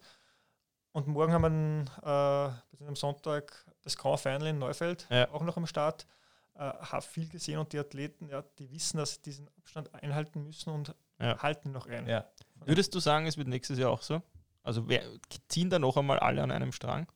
[0.92, 5.30] und morgen haben wir äh, am Sonntag das Grand Final in Neufeld ja.
[5.30, 6.06] auch noch am Start.
[6.54, 10.42] Äh, habe viel gesehen und die Athleten, ja, die wissen, dass sie diesen Abstand einhalten
[10.42, 11.38] müssen und ja.
[11.42, 12.06] halten noch ein.
[12.06, 12.26] Ja.
[12.64, 14.22] Würdest du sagen, es wird nächstes Jahr auch so?
[14.62, 15.02] Also wer,
[15.48, 17.06] ziehen da noch einmal alle an einem Strang?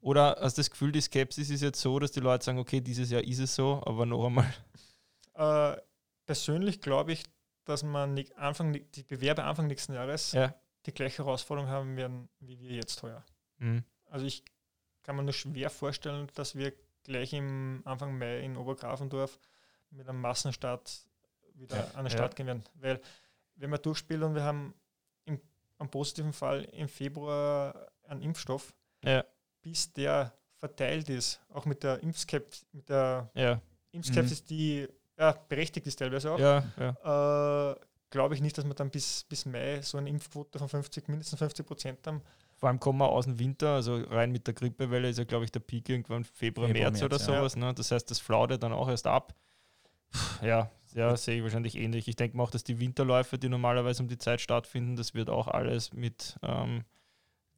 [0.00, 2.80] Oder hast du das Gefühl, die Skepsis ist jetzt so, dass die Leute sagen, okay,
[2.80, 4.54] dieses Jahr ist es so, aber noch einmal?
[5.34, 5.80] Äh,
[6.26, 7.24] persönlich glaube ich,
[7.64, 10.54] dass man Anfang, die Bewerber Anfang nächsten Jahres ja.
[10.86, 13.24] die gleiche Herausforderung haben werden, wie wir jetzt heuer.
[13.58, 13.84] Mhm.
[14.06, 14.44] Also ich
[15.02, 16.72] kann mir nur schwer vorstellen, dass wir
[17.04, 19.38] gleich im Anfang Mai in Obergrafendorf
[19.90, 21.06] mit einem Massenstart
[21.54, 22.36] wieder ja, an den Start ja.
[22.36, 22.64] gehen werden.
[22.74, 23.00] Weil
[23.56, 24.74] wenn wir durchspielen und wir haben
[25.24, 25.40] im,
[25.78, 29.24] am positiven Fall im Februar einen Impfstoff, ja.
[29.62, 33.30] bis der verteilt ist, auch mit der Impfskepsis, mit der.
[33.92, 34.46] Impfskepsis, mhm.
[34.46, 34.88] die
[35.20, 37.76] ja, berechtigt ist teilweise auch, ja, äh,
[38.10, 41.38] glaube ich nicht, dass wir dann bis, bis Mai so eine Impfquote von 50, mindestens
[41.38, 42.22] 50 Prozent haben.
[42.56, 45.44] Vor allem kommen wir aus dem Winter, also rein mit der Grippewelle ist ja, glaube
[45.44, 47.56] ich, der Peak irgendwann Februar, Februar März, März, oder sowas.
[47.56, 47.72] Ne?
[47.72, 49.34] Das heißt, das flaut ja dann auch erst ab.
[50.42, 52.08] Ja, ja, sehe ich wahrscheinlich ähnlich.
[52.08, 55.30] Ich denke mal auch, dass die Winterläufe, die normalerweise um die Zeit stattfinden, das wird
[55.30, 56.84] auch alles mit ähm,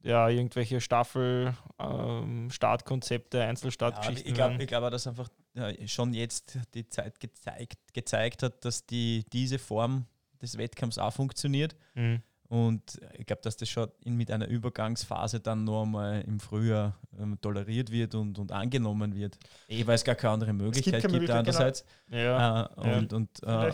[0.03, 4.35] ja, irgendwelche Staffel, ähm, Startkonzepte, Einzelstartgeschichten.
[4.35, 8.85] Ja, ich glaube, glaub, dass einfach ja, schon jetzt die Zeit gezeigt, gezeigt hat, dass
[8.85, 10.05] die, diese Form
[10.41, 11.75] des Wettkampfs auch funktioniert.
[11.95, 12.21] Mhm.
[12.49, 16.99] Und ich glaube, dass das schon in, mit einer Übergangsphase dann noch einmal im Frühjahr
[17.17, 19.39] ähm, toleriert wird und, und angenommen wird.
[19.69, 21.83] Eh, weil es gar keine andere Möglichkeit gibt, gibt andererseits.
[22.09, 22.21] Genau.
[22.21, 22.69] Ja.
[22.77, 23.17] Äh, und, ja.
[23.17, 23.73] Und, äh,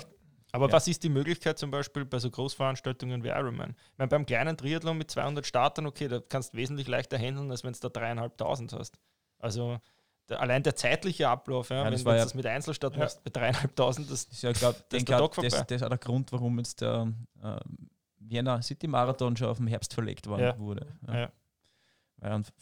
[0.52, 0.74] aber ja.
[0.74, 3.76] was ist die Möglichkeit zum Beispiel bei so Großveranstaltungen wie Ironman?
[3.92, 7.52] Ich meine, beim kleinen Triathlon mit 200 Startern, okay, da kannst du wesentlich leichter handeln,
[7.52, 9.00] als wenn du da dreieinhalbtausend hast.
[9.38, 9.80] Also
[10.28, 13.30] der, allein der zeitliche Ablauf, ja, ja wenn du ja das mit Einzelstadt machst, bei
[13.32, 16.58] dreieinhalbtausend, das, das, ja, glaub, das, ist der das, das ist auch der Grund, warum
[16.58, 17.12] jetzt der
[17.44, 17.60] äh,
[18.20, 20.60] Vienna City Marathon schon auf den Herbst verlegt worden ja.
[20.60, 20.88] wurde.
[21.08, 21.32] Ja.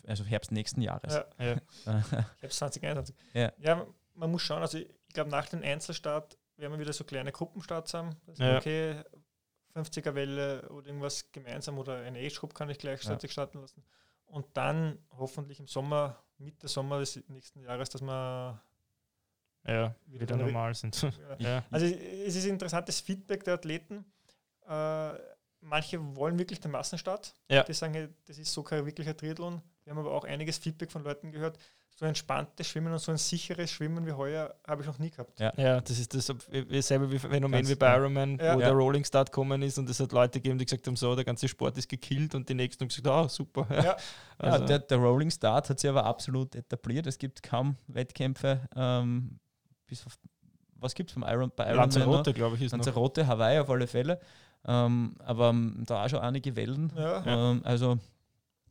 [0.05, 1.15] Also Herbst nächsten Jahres.
[1.39, 1.61] Ja.
[2.39, 3.15] Herbst 2021.
[3.33, 3.51] Ja.
[3.57, 7.31] ja, man muss schauen, also ich glaube nach dem Einzelstart werden wir wieder so kleine
[7.31, 8.15] Gruppenstarts haben.
[8.27, 9.03] Also okay,
[9.75, 13.83] 50er Welle oder irgendwas gemeinsam oder eine Age Group kann ich gleichzeitig starten lassen.
[14.25, 18.59] Und dann hoffentlich im Sommer, Mitte Sommer des nächsten Jahres, dass man
[19.65, 21.01] ja, wieder, wieder normal sind.
[21.39, 21.63] ja.
[21.71, 24.05] Also es ist interessantes Feedback der Athleten.
[24.67, 25.13] Äh,
[25.61, 27.33] manche wollen wirklich den Massenstart.
[27.49, 27.63] Ja.
[27.63, 29.61] Die sagen, das ist so kein wirklicher Triathlon.
[29.83, 31.57] Wir haben aber auch einiges Feedback von Leuten gehört.
[31.99, 35.09] So ein entspanntes Schwimmen und so ein sicheres Schwimmen wie heuer habe ich noch nie
[35.09, 35.39] gehabt.
[35.39, 38.55] Ja, ja das ist das selbe Phänomen Ganz wie bei Ironman, ja.
[38.55, 38.67] wo ja.
[38.67, 41.25] der Rolling Start gekommen ist und es hat Leute gegeben, die gesagt haben, so, der
[41.25, 43.65] ganze Sport ist gekillt und die nächsten haben gesagt, oh, super.
[43.83, 43.97] Ja,
[44.37, 44.65] also.
[44.67, 47.07] der, der, Rolling Start hat sich aber absolut etabliert.
[47.07, 49.39] Es gibt kaum Wettkämpfe, ähm,
[49.87, 50.19] bis auf,
[50.75, 51.89] was gibt es vom Iron, bei Ironman?
[51.89, 54.19] Lanzarote, glaube ich, ist Lanzarote, Hawaii auf alle Fälle.
[54.67, 55.51] Ähm, aber
[55.87, 56.93] da auch schon einige Wellen.
[56.95, 57.25] Ja.
[57.25, 57.97] Ähm, also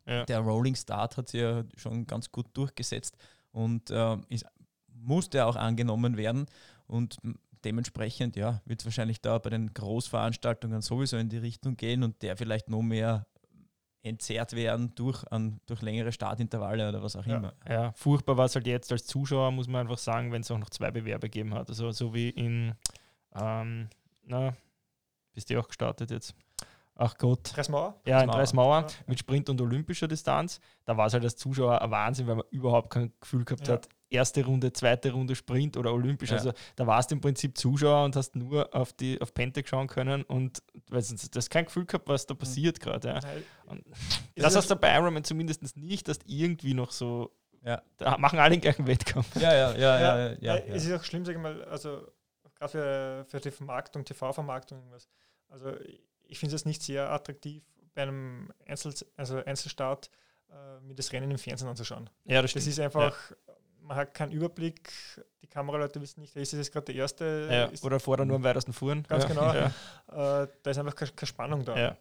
[0.06, 0.24] ja.
[0.24, 3.16] der Rolling Start hat sich ja schon ganz gut durchgesetzt
[3.52, 4.46] und äh, ist,
[4.88, 6.46] musste auch angenommen werden.
[6.86, 7.18] Und
[7.64, 12.22] dementsprechend ja, wird es wahrscheinlich da bei den Großveranstaltungen sowieso in die Richtung gehen und
[12.22, 13.26] der vielleicht noch mehr
[14.02, 17.36] entzerrt werden durch, an, durch längere Startintervalle oder was auch ja.
[17.36, 17.54] immer.
[17.68, 20.58] Ja, furchtbar war es halt jetzt als Zuschauer, muss man einfach sagen, wenn es auch
[20.58, 21.68] noch zwei Bewerbe gegeben hat.
[21.68, 22.74] Also so wie in
[23.34, 23.88] ähm,
[24.24, 24.54] na,
[25.32, 26.34] bist du auch gestartet jetzt?
[26.98, 27.54] Ach Gott.
[27.54, 27.94] Dreismauer?
[28.06, 28.86] Ja, in Dreismauer ja.
[29.06, 30.60] mit Sprint und olympischer Distanz.
[30.84, 33.74] Da war es halt als Zuschauer ein Wahnsinn, weil man überhaupt kein Gefühl gehabt ja.
[33.74, 36.30] hat, erste Runde, zweite Runde Sprint oder olympisch.
[36.30, 36.36] Ja.
[36.36, 39.88] Also da warst du im Prinzip Zuschauer und hast nur auf die auf Pente schauen
[39.88, 42.38] können und weißt du, das kein Gefühl gehabt, was da mhm.
[42.38, 43.08] passiert gerade.
[43.08, 43.20] Ja.
[44.36, 47.30] Das hast du bei Ironman zumindest nicht, dass irgendwie noch so
[47.62, 47.82] ja.
[47.96, 49.34] Da machen alle den gleichen Wettkampf.
[49.34, 50.18] Ja, ja, ja, ja.
[50.18, 52.06] ja, ja, Es ist auch schlimm, sage ich mal, also
[52.54, 55.08] gerade für, für die Vermarktung, TV-Vermarktung irgendwas.
[55.48, 55.72] Also
[56.28, 57.62] ich finde es nicht sehr attraktiv,
[57.94, 60.10] bei einem Einzel, also Einzelstart
[60.50, 62.08] äh, mir das Rennen im Fernsehen anzuschauen.
[62.24, 63.36] Ja, das, das ist einfach, ja.
[63.80, 64.92] man hat keinen Überblick,
[65.42, 67.48] die Kameraleute wissen nicht, ist das gerade der erste.
[67.50, 69.02] Ja, oder vorher nur am weitesten fuhren.
[69.08, 69.28] Ganz ja.
[69.28, 69.52] genau.
[69.52, 71.96] Äh, da ist einfach keine, keine Spannung da.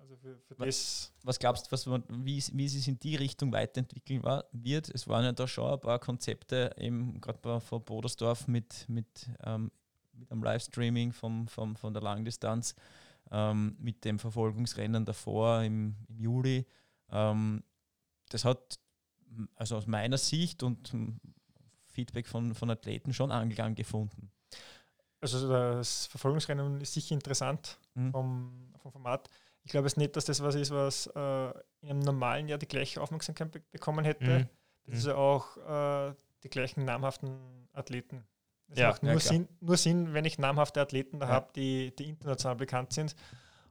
[0.00, 4.22] Also für, für was, was, glaubst du, was, wie, wie es in die Richtung weiterentwickeln
[4.22, 4.88] war, wird?
[4.88, 9.72] Es waren ja da schon ein paar Konzepte, eben gerade von Bodersdorf mit, mit, ähm,
[10.12, 12.76] mit einem Livestreaming vom, vom, von der Langdistanz
[13.30, 16.66] ähm, mit dem Verfolgungsrennen davor im, im Juli.
[17.10, 17.62] Ähm,
[18.30, 18.78] das hat
[19.56, 20.92] also aus meiner Sicht und
[21.88, 24.30] Feedback von, von Athleten schon Anklang gefunden.
[25.20, 28.10] Also das Verfolgungsrennen ist sicher interessant mhm.
[28.10, 29.30] vom, vom Format.
[29.62, 31.48] Ich glaube es nicht, dass das was ist, was äh,
[31.80, 34.40] in einem normalen Jahr die gleiche Aufmerksamkeit be bekommen hätte.
[34.40, 34.48] Mhm.
[34.84, 37.38] Das ist ja auch äh, die gleichen namhaften
[37.72, 38.26] Athleten
[38.68, 41.32] es ja, macht nur, ja, Sinn, nur Sinn, wenn ich namhafte Athleten da ja.
[41.32, 43.14] habe, die, die international bekannt sind.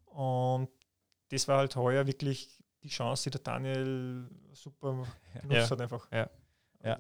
[0.06, 0.70] Und
[1.30, 5.06] das war halt heuer wirklich die Chance, die der Daniel super
[5.42, 6.08] genutzt hat einfach.
[6.12, 6.30] Ja.
[6.84, 6.98] Ja.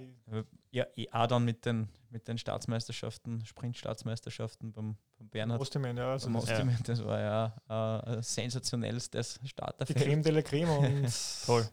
[0.71, 5.60] ja, auch dann mit den, mit den Staatsmeisterschaften, Sprintstaatsmeisterschaften beim, beim Bernhard.
[5.60, 6.12] Ostermann, ja.
[6.12, 6.63] Also das, ja.
[6.86, 7.56] das war ja
[8.08, 9.99] äh, ein sensationellstes Starterfeld.
[9.99, 11.13] Die Creme de la Creme und
[11.45, 11.67] Toll.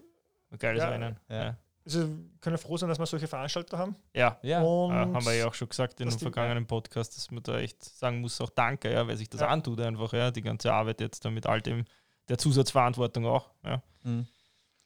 [0.50, 1.20] Ein geiles ja, Rennen.
[1.28, 1.56] Ja.
[1.84, 2.08] Also
[2.40, 3.96] können froh sein, dass wir solche Veranstalter haben.
[4.14, 4.60] Ja, ja.
[4.60, 7.82] Und haben wir ja auch schon gesagt in dem vergangenen Podcast, dass man da echt
[7.82, 9.48] sagen muss, auch danke, ja, weil sich das ja.
[9.48, 11.84] antut einfach, ja, die ganze Arbeit jetzt da mit all dem,
[12.28, 13.50] der Zusatzverantwortung auch.
[13.64, 13.82] Ja.
[14.02, 14.26] Mhm.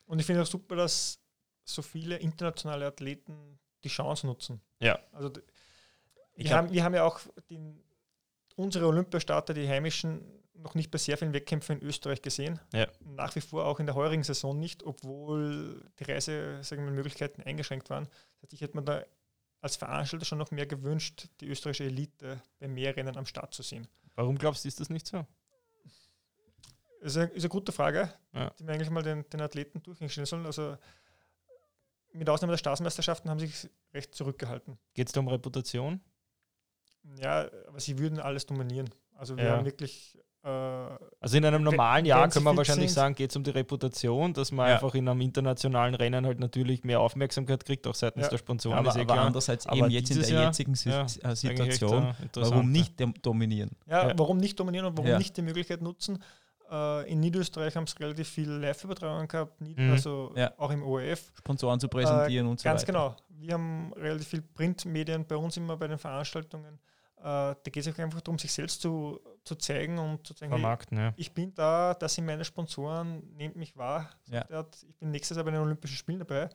[0.06, 1.18] Und ich finde auch super, dass
[1.64, 4.60] so viele internationale Athleten die Chance nutzen.
[4.80, 4.98] Ja.
[5.12, 5.30] Also
[6.36, 7.82] wir, hab, haben, wir haben ja auch den,
[8.56, 10.22] unsere Olympiastarter, die heimischen,
[10.54, 12.60] noch nicht bei sehr vielen Wettkämpfen in Österreich gesehen.
[12.72, 12.86] Ja.
[13.00, 18.04] Nach wie vor auch in der heurigen Saison nicht, obwohl die Reisemöglichkeiten eingeschränkt waren.
[18.04, 19.04] Das heißt, ich hätte mir da
[19.60, 23.62] als Veranstalter schon noch mehr gewünscht, die österreichische Elite bei mehr Rennen am Start zu
[23.62, 23.88] sehen.
[24.14, 25.26] Warum glaubst du, ist das nicht so?
[27.00, 28.50] Das ist eine, ist eine gute Frage, ja.
[28.50, 30.46] die wir eigentlich mal den, den Athleten durchstellen sollen.
[30.46, 30.76] Also
[32.12, 34.78] mit Ausnahme der Staatsmeisterschaften haben sie sich recht zurückgehalten.
[34.94, 36.00] Geht es da um Reputation?
[37.18, 38.88] Ja, aber sie würden alles dominieren.
[39.14, 39.56] Also wir ja.
[39.56, 42.96] haben wirklich also in einem normalen Jahr können wir wahrscheinlich sind.
[42.96, 44.74] sagen, geht es um die Reputation, dass man ja.
[44.74, 48.28] einfach in einem internationalen Rennen halt natürlich mehr Aufmerksamkeit kriegt, auch seitens ja.
[48.28, 48.78] der Sponsoren.
[48.78, 52.94] Aber, aber andererseits aber eben jetzt in der Jahr, jetzigen ja, äh, Situation, warum nicht
[53.22, 53.70] dominieren?
[53.86, 56.22] Ja, warum nicht dominieren und warum nicht die Möglichkeit nutzen?
[56.70, 59.92] Äh, in Niederösterreich haben es relativ viel Live-Übertragungen gehabt, mhm.
[59.92, 61.32] also auch im ORF.
[61.38, 62.92] Sponsoren zu präsentieren äh, und so ganz weiter.
[62.92, 63.40] Ganz genau.
[63.40, 66.78] Wir haben relativ viel Printmedien bei uns immer bei den Veranstaltungen.
[67.24, 70.52] Äh, da geht es auch einfach darum, sich selbst zu, zu zeigen und zu zeigen,
[70.52, 71.14] hey, ja.
[71.16, 74.10] ich bin da, das sind meine Sponsoren, nehmt mich wahr.
[74.26, 74.44] Ja.
[74.84, 76.50] Ich bin nächstes Jahr bei den Olympischen Spielen dabei.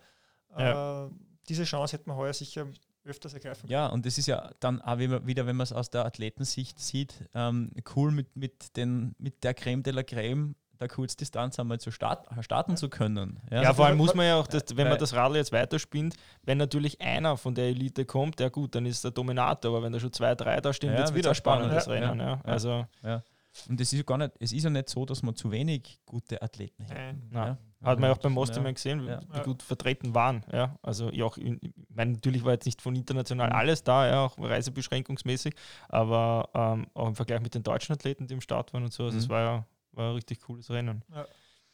[0.55, 1.07] Ja.
[1.07, 1.09] Äh,
[1.47, 2.67] diese Chance hätte man heuer sicher
[3.03, 6.05] öfters ergreifen Ja, und das ist ja dann auch wieder, wenn man es aus der
[6.05, 11.59] Athletensicht sieht, ähm, cool mit, mit, den, mit der Creme de la Creme der Kurzdistanz
[11.59, 13.39] einmal zu start, starten zu können.
[13.51, 16.15] Ja, ja vor allem muss man ja auch, das, wenn man das Radl jetzt weiterspinnt,
[16.43, 19.91] wenn natürlich einer von der Elite kommt, ja gut, dann ist der Dominator, aber wenn
[19.91, 22.19] da schon zwei, drei da stehen, ja, wird es wieder spannend, das Rennen.
[22.19, 22.39] Ja.
[22.43, 23.23] Also, ja.
[23.67, 26.41] Und es ist, gar nicht, es ist ja nicht so, dass man zu wenig gute
[26.41, 26.97] Athleten hat.
[27.33, 27.57] Ja.
[27.83, 30.45] Hat man ja auch beim Mosterman gesehen, wie gut vertreten waren.
[30.51, 30.75] Ja.
[30.81, 33.55] Also ja, auch in, meine, natürlich war jetzt nicht von international mhm.
[33.55, 35.55] alles da, ja, auch reisebeschränkungsmäßig,
[35.89, 39.05] aber ähm, auch im Vergleich mit den deutschen Athleten, die im Start waren und so,
[39.05, 39.31] also es mhm.
[39.31, 39.65] war ja
[39.99, 41.03] war ein richtig cooles Rennen.
[41.13, 41.27] Ja.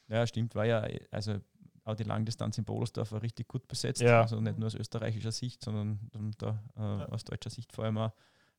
[0.08, 1.40] ja, stimmt, war ja, also
[1.86, 4.02] auch die Langdistanz in Bolersdorf war richtig gut besetzt.
[4.02, 4.22] Ja.
[4.22, 6.00] Also nicht nur aus österreichischer Sicht, sondern
[6.38, 7.06] da, äh, ja.
[7.10, 8.12] aus deutscher Sicht vor allem auch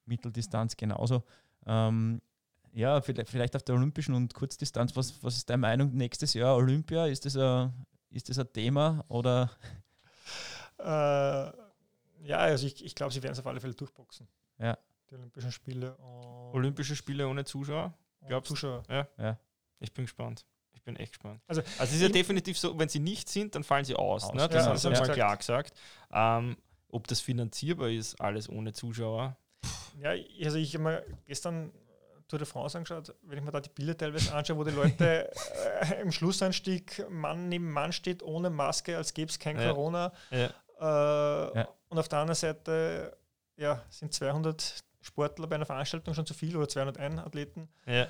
[0.06, 1.24] Mitteldistanz genauso.
[1.66, 2.22] Ähm,
[2.72, 6.56] ja, vielleicht, vielleicht auf der Olympischen und Kurzdistanz, was, was ist deine Meinung nächstes Jahr
[6.56, 7.06] Olympia?
[7.06, 7.72] Ist das ein,
[8.10, 9.50] ist das ein Thema oder?
[10.78, 14.28] Äh, ja, also ich, ich glaube, sie werden es auf alle Fälle durchboxen.
[14.58, 14.78] Ja.
[15.10, 15.96] Die Olympischen Spiele.
[16.52, 17.94] Olympische Spiele ohne Zuschauer?
[18.26, 18.82] Glaubst Zuschauer.
[18.88, 19.08] Ja.
[19.18, 19.38] ja.
[19.80, 20.44] Ich bin gespannt.
[20.72, 21.42] Ich bin echt gespannt.
[21.46, 24.24] Also, also es ist ja definitiv so, wenn sie nicht sind, dann fallen sie aus.
[24.24, 24.34] aus.
[24.34, 24.48] Ne?
[24.48, 25.00] Das ja, haben sie ja.
[25.00, 25.76] mal klar gesagt.
[26.12, 26.56] Ähm,
[26.88, 29.36] ob das finanzierbar ist, alles ohne Zuschauer.
[30.00, 30.10] Ja,
[30.44, 31.72] also ich habe mir gestern
[32.28, 35.30] Tour de France angeschaut, wenn ich mir da die Bilder teilweise anschaue, wo die Leute
[35.80, 39.68] äh, im Schlussanstieg Mann neben Mann steht, ohne Maske, als gäbe es kein ja.
[39.68, 40.12] Corona.
[40.30, 40.50] Ja.
[40.80, 41.68] Äh, ja.
[41.88, 43.16] Und auf der anderen Seite
[43.56, 47.68] ja, sind 200 Sportler bei einer Veranstaltung schon zu viel oder 201 Athleten.
[47.86, 48.08] Ja.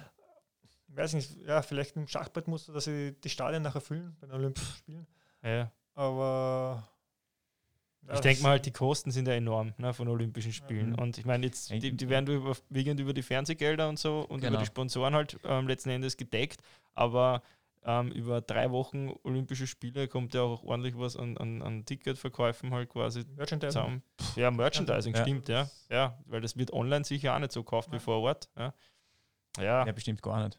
[0.88, 4.76] Weiß nicht, ja, vielleicht im Schachbrettmuster, dass sie die Stadien nachher füllen bei den Olympischen
[4.76, 5.06] Spielen.
[5.42, 5.70] Ja.
[5.94, 6.88] Aber
[8.14, 10.94] ich denke mal, halt, die Kosten sind ja enorm ne, von Olympischen Spielen.
[10.94, 11.02] Ja.
[11.02, 14.52] Und ich meine, jetzt, die, die werden überwiegend über die Fernsehgelder und so und genau.
[14.52, 16.60] über die Sponsoren halt ähm, letzten Endes gedeckt.
[16.94, 17.42] Aber
[17.84, 22.72] ähm, über drei Wochen Olympische Spiele kommt ja auch ordentlich was an, an, an Ticketverkäufen
[22.72, 23.80] halt quasi Merchandising.
[23.80, 24.02] zusammen.
[24.36, 25.22] Ja, Merchandising, ja.
[25.22, 25.70] stimmt, ja.
[25.90, 27.94] Ja, weil das wird online sicher auch nicht so gekauft ja.
[27.94, 28.48] wie vor Ort.
[28.56, 28.74] Ja.
[29.58, 29.86] Ja.
[29.86, 30.58] ja, bestimmt gar nicht.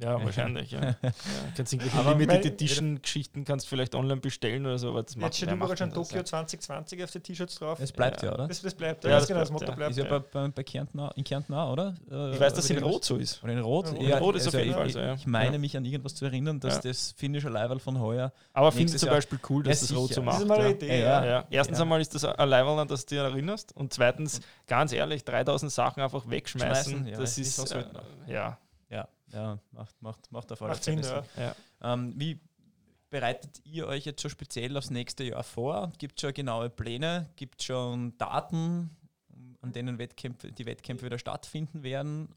[0.00, 0.70] Ja, wahrscheinlich.
[0.70, 0.80] Ja.
[1.02, 1.12] ja.
[1.56, 4.90] Kannst irgendwelche aber Limited Edition Geschichten kannst vielleicht online bestellen oder so.
[4.90, 7.78] Aber das Jetzt steht überall schon Tokio 2020 auf die T-Shirts drauf.
[7.80, 8.48] Es bleibt ja, ja oder?
[8.48, 9.90] Das, das, bleibt, ja, das, genau, das Motto bleibt.
[9.90, 11.94] Ist ja, bei, bei, bei Kärnten, in Kärnten auch, oder?
[12.06, 13.42] Ich weiß, dass es in Rot so ist.
[13.44, 13.92] Oder in Rot?
[14.00, 15.14] Ja, in Rot ist also auf jeden Fall so, ja.
[15.14, 18.32] Ich meine mich an irgendwas zu erinnern, dass das finnische Level von heuer.
[18.52, 20.36] Aber finde ich zum Beispiel cool, dass das Rot so macht.
[20.36, 21.44] Das ist mal eine Idee.
[21.50, 23.76] Erstens einmal ist das ein an das du dich erinnerst.
[23.76, 27.12] Und zweitens, ganz ehrlich, 3000 Sachen einfach wegschmeißen.
[27.16, 27.74] Das ist,
[28.26, 28.58] ja
[29.32, 31.22] ja, ja, macht, macht, macht auf alle Fälle Sinn.
[31.36, 31.54] Ja.
[31.82, 32.40] Ähm, wie
[33.10, 35.92] bereitet ihr euch jetzt schon speziell aufs nächste Jahr vor?
[35.98, 37.30] Gibt es schon genaue Pläne?
[37.36, 38.96] Gibt es schon Daten,
[39.60, 42.28] an denen Wettkämpfe, die Wettkämpfe wieder stattfinden werden?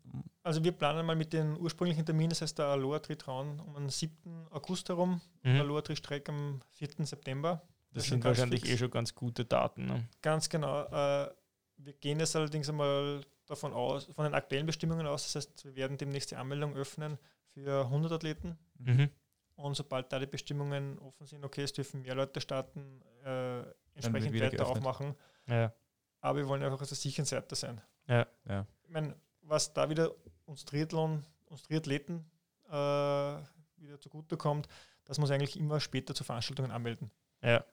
[0.41, 3.89] Also wir planen mal mit den ursprünglichen Terminen, das heißt der Aloha Tritraun um den
[3.89, 4.47] 7.
[4.49, 5.61] August herum, mhm.
[5.61, 7.05] Aloha Tristreck am 4.
[7.05, 7.61] September.
[7.91, 8.73] Das, das sind wahrscheinlich fix.
[8.73, 9.85] eh schon ganz gute Daten.
[9.85, 10.09] Ne?
[10.21, 10.85] Ganz genau.
[10.85, 11.29] Äh,
[11.77, 13.21] wir gehen jetzt allerdings einmal
[13.53, 15.23] davon aus, von den aktuellen Bestimmungen aus.
[15.23, 17.17] Das heißt, wir werden demnächst die Anmeldung öffnen
[17.53, 18.57] für 100 Athleten.
[18.79, 19.09] Mhm.
[19.55, 23.61] Und sobald da die Bestimmungen offen sind, okay, es dürfen mehr Leute starten, äh,
[23.93, 24.61] entsprechend weiter geöffnet.
[24.61, 25.15] aufmachen.
[25.47, 25.73] Ja.
[26.21, 27.81] Aber wir wollen einfach auf der sicheren Seite sein.
[28.07, 28.27] Ja.
[28.47, 28.65] Ja.
[28.83, 30.11] Ich meine, was da wieder
[30.45, 32.25] uns Triathlon, uns Triathleten
[32.67, 34.67] äh, wieder zugutekommt,
[35.05, 37.11] dass man eigentlich immer später zu Veranstaltungen anmelden.
[37.41, 37.63] Ja.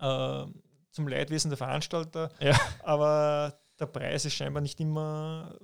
[0.00, 0.46] Äh,
[0.90, 2.30] zum Leidwesen der Veranstalter.
[2.40, 2.58] Ja.
[2.82, 5.58] Aber der Preis ist scheinbar nicht immer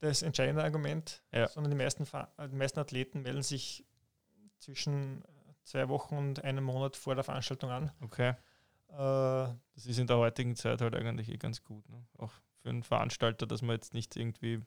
[0.00, 1.48] das entscheidende Argument, ja.
[1.48, 3.84] sondern die meisten, die meisten Athleten melden sich
[4.58, 5.24] zwischen
[5.64, 7.90] zwei Wochen und einem Monat vor der Veranstaltung an.
[8.00, 8.34] Okay.
[8.90, 11.88] Äh, das ist in der heutigen Zeit halt eigentlich eh ganz gut.
[11.88, 12.04] Ne?
[12.18, 14.60] Auch für einen Veranstalter, dass man jetzt nicht irgendwie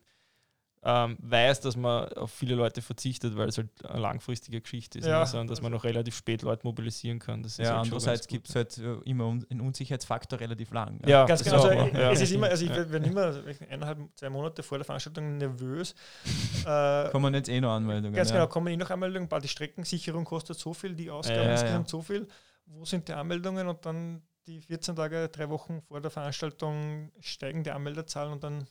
[0.82, 5.06] ähm, weiß, dass man auf viele Leute verzichtet, weil es halt eine langfristige Geschichte ist,
[5.06, 5.20] ja.
[5.20, 5.26] ne?
[5.26, 7.42] sondern dass man noch relativ spät Leute mobilisieren kann.
[7.42, 11.00] Das ja, halt andererseits gibt es halt äh, immer einen Unsicherheitsfaktor relativ lang.
[11.06, 11.62] Ja, ganz genau.
[11.62, 12.90] Also, ja, es ist immer, also ich ja.
[12.90, 13.34] werde immer
[13.68, 15.94] eineinhalb, zwei Monate vor der Veranstaltung nervös.
[16.66, 18.14] äh, kommen jetzt eh noch Anmeldungen.
[18.14, 22.02] Ganz genau, kommen eh noch Anmeldungen, die Streckensicherung kostet so viel, die Ausgaben insgesamt so
[22.02, 22.28] viel.
[22.66, 27.64] Wo sind die Anmeldungen und dann die 14 Tage, drei Wochen vor der Veranstaltung steigen
[27.64, 28.66] die Anmelderzahlen und dann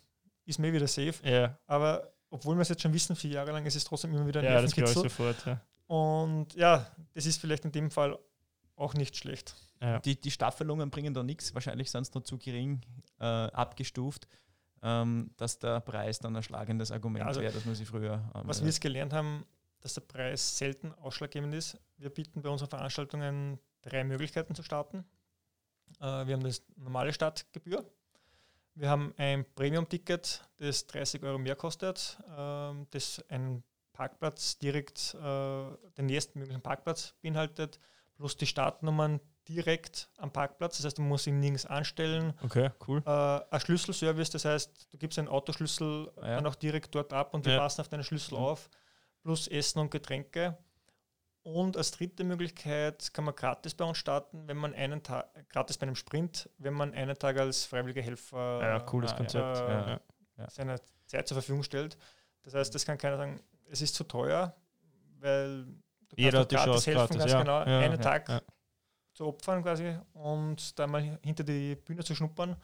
[0.48, 1.16] ist mir wieder safe.
[1.24, 1.58] Ja.
[1.68, 4.40] Aber obwohl wir es jetzt schon wissen, vier Jahre lang, ist es trotzdem immer wieder
[4.40, 5.46] ein Ja, das glaube ich sofort.
[5.46, 5.62] Ja.
[5.88, 8.18] Und ja, das ist vielleicht in dem Fall
[8.76, 9.56] auch nicht schlecht.
[9.82, 10.00] Ja.
[10.00, 12.82] Die, die Staffelungen bringen da nichts, wahrscheinlich sind es noch zu gering
[13.20, 14.28] äh, abgestuft,
[14.82, 18.32] ähm, dass der Preis dann ein schlagendes Argument ja, also wäre, dass man sie früher.
[18.36, 19.46] Ähm, was wir jetzt gelernt haben,
[19.82, 21.78] dass der Preis selten ausschlaggebend ist.
[21.98, 25.06] Wir bieten bei unseren Veranstaltungen drei Möglichkeiten zu starten.
[26.00, 27.86] Äh, wir haben das normale Startgebühr,
[28.80, 33.64] wir haben ein Premium-Ticket, das 30 Euro mehr kostet, ähm, das einen
[33.94, 35.66] Parkplatz direkt, äh,
[35.98, 37.80] den nächstmöglichen Parkplatz beinhaltet,
[38.16, 40.78] plus die Startnummern direkt am Parkplatz.
[40.78, 42.34] Das heißt, man muss ihn nirgends anstellen.
[42.44, 43.02] Okay, cool.
[43.06, 46.36] Äh, ein Schlüsselservice, das heißt, du gibst einen Autoschlüssel ah, ja.
[46.36, 47.60] dann auch direkt dort ab und wir ja.
[47.60, 48.44] passen auf deinen Schlüssel mhm.
[48.44, 48.70] auf,
[49.24, 50.58] plus Essen und Getränke.
[51.48, 55.78] Und als dritte Möglichkeit kann man gratis bei uns starten, wenn man einen Tag, gratis
[55.78, 59.58] bei einem Sprint, wenn man einen Tag als freiwilliger Helfer ja, cooles Konzept.
[59.58, 60.02] Äh, ja,
[60.40, 60.50] ja.
[60.50, 61.98] seine Zeit zur Verfügung stellt.
[62.44, 64.58] Das heißt, das kann keiner sagen, es ist zu teuer,
[65.20, 68.44] weil du Jeder hat die Chance helfen, gratis, ganz genau, einen Tag
[69.14, 72.58] zu opfern quasi und da mal hinter die Bühne zu schnuppern.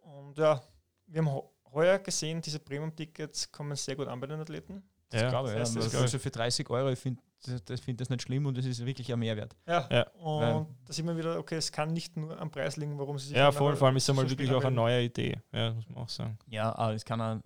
[0.00, 0.62] Und ja,
[1.08, 1.42] wir haben
[1.74, 4.82] heuer gesehen, diese Premium-Tickets kommen sehr gut an bei den Athleten.
[5.10, 5.56] Das ja, glaube ich.
[5.56, 6.00] Das ja.
[6.00, 7.22] Also für 30 Euro, ich finde
[7.64, 9.56] das, find das nicht schlimm und das ist wirklich ein Mehrwert.
[9.66, 10.06] Ja, ja.
[10.18, 10.66] und ja.
[10.84, 13.36] da sieht man wieder, okay, es kann nicht nur am Preis liegen, warum sie sich.
[13.36, 15.98] Ja, vor, vor allem ist es einmal wirklich auch eine neue Idee, ja, muss man
[15.98, 16.38] auch sagen.
[16.46, 17.38] Ja, aber es kann auch,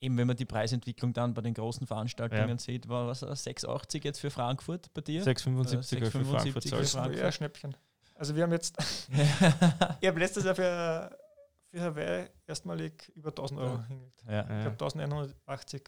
[0.00, 2.58] eben wenn man die Preisentwicklung dann bei den großen Veranstaltungen ja.
[2.58, 5.24] sieht, war was 6,80 jetzt für Frankfurt bei dir?
[5.24, 6.64] 6,75 für Frankfurt.
[6.64, 7.16] Für Frankfurt.
[7.16, 7.76] Ja, Schnäppchen.
[8.14, 8.76] Also wir haben jetzt,
[10.00, 11.18] ich habe letztes Jahr für,
[11.70, 13.86] für Hawaii erstmalig über 1000 Euro ja.
[13.86, 14.24] hingelegt.
[14.26, 14.40] Ja.
[14.40, 15.82] Ich glaube 1180.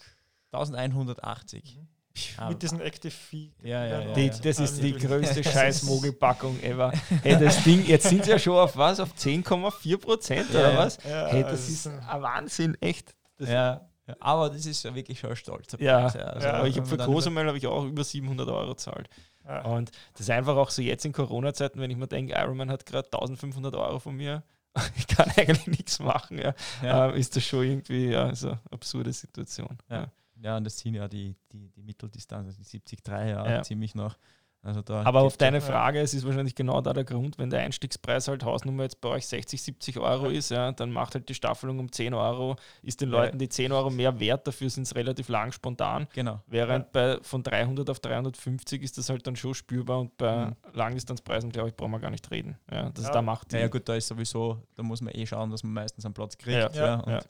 [0.53, 1.77] 1180.
[1.77, 2.49] Mhm.
[2.49, 3.53] Mit diesem Active Fee.
[3.63, 6.93] Ja, ja, ja, die, das ist die größte Scheiß-Mogelpackung ever.
[7.23, 8.99] Hey, das Ding, jetzt sind sie ja schon auf was?
[9.01, 10.99] Auf 10,4 Prozent oder was?
[11.05, 13.15] hey, das also ist ein Wahnsinn, echt.
[13.37, 13.89] Das ja.
[14.21, 15.77] Aber das ist ja wirklich schon stolz.
[15.79, 19.09] Ja, also, ja, aber ich habe für Cozumel habe ich auch über 700 Euro gezahlt.
[19.47, 19.63] Ja.
[19.63, 22.87] Und das ist einfach auch so jetzt in Corona-Zeiten, wenn ich mir denke, Ironman hat
[22.87, 24.43] gerade 1500 Euro von mir,
[24.97, 27.11] ich kann eigentlich nichts machen, ja, ja.
[27.11, 29.79] Äh, ist das schon irgendwie ja, so eine absurde Situation.
[29.91, 30.09] Ja.
[30.41, 33.63] Ja, und das sind ja die, die, die Mitteldistanz, also die 73 ja, ja.
[33.63, 34.17] ziemlich noch.
[34.61, 38.27] Also Aber auf deine Frage, es ist wahrscheinlich genau da der Grund, wenn der Einstiegspreis
[38.27, 41.79] halt Hausnummer jetzt bei euch 60, 70 Euro ist, ja, dann macht halt die Staffelung
[41.79, 45.29] um 10 Euro, ist den Leuten die 10 Euro mehr wert, dafür sind es relativ
[45.29, 46.09] lang spontan.
[46.13, 46.43] Genau.
[46.49, 46.91] Während ja.
[46.93, 50.57] bei von 300 auf 350 ist das halt dann schon spürbar und bei mhm.
[50.73, 52.59] Langdistanzpreisen, glaube ich, brauchen wir gar nicht reden.
[52.71, 53.13] Ja, das ja.
[53.13, 55.73] da macht ja, ja, gut, da ist sowieso, da muss man eh schauen, dass man
[55.73, 56.75] meistens einen Platz kriegt.
[56.75, 57.03] Ja.
[57.07, 57.21] ja.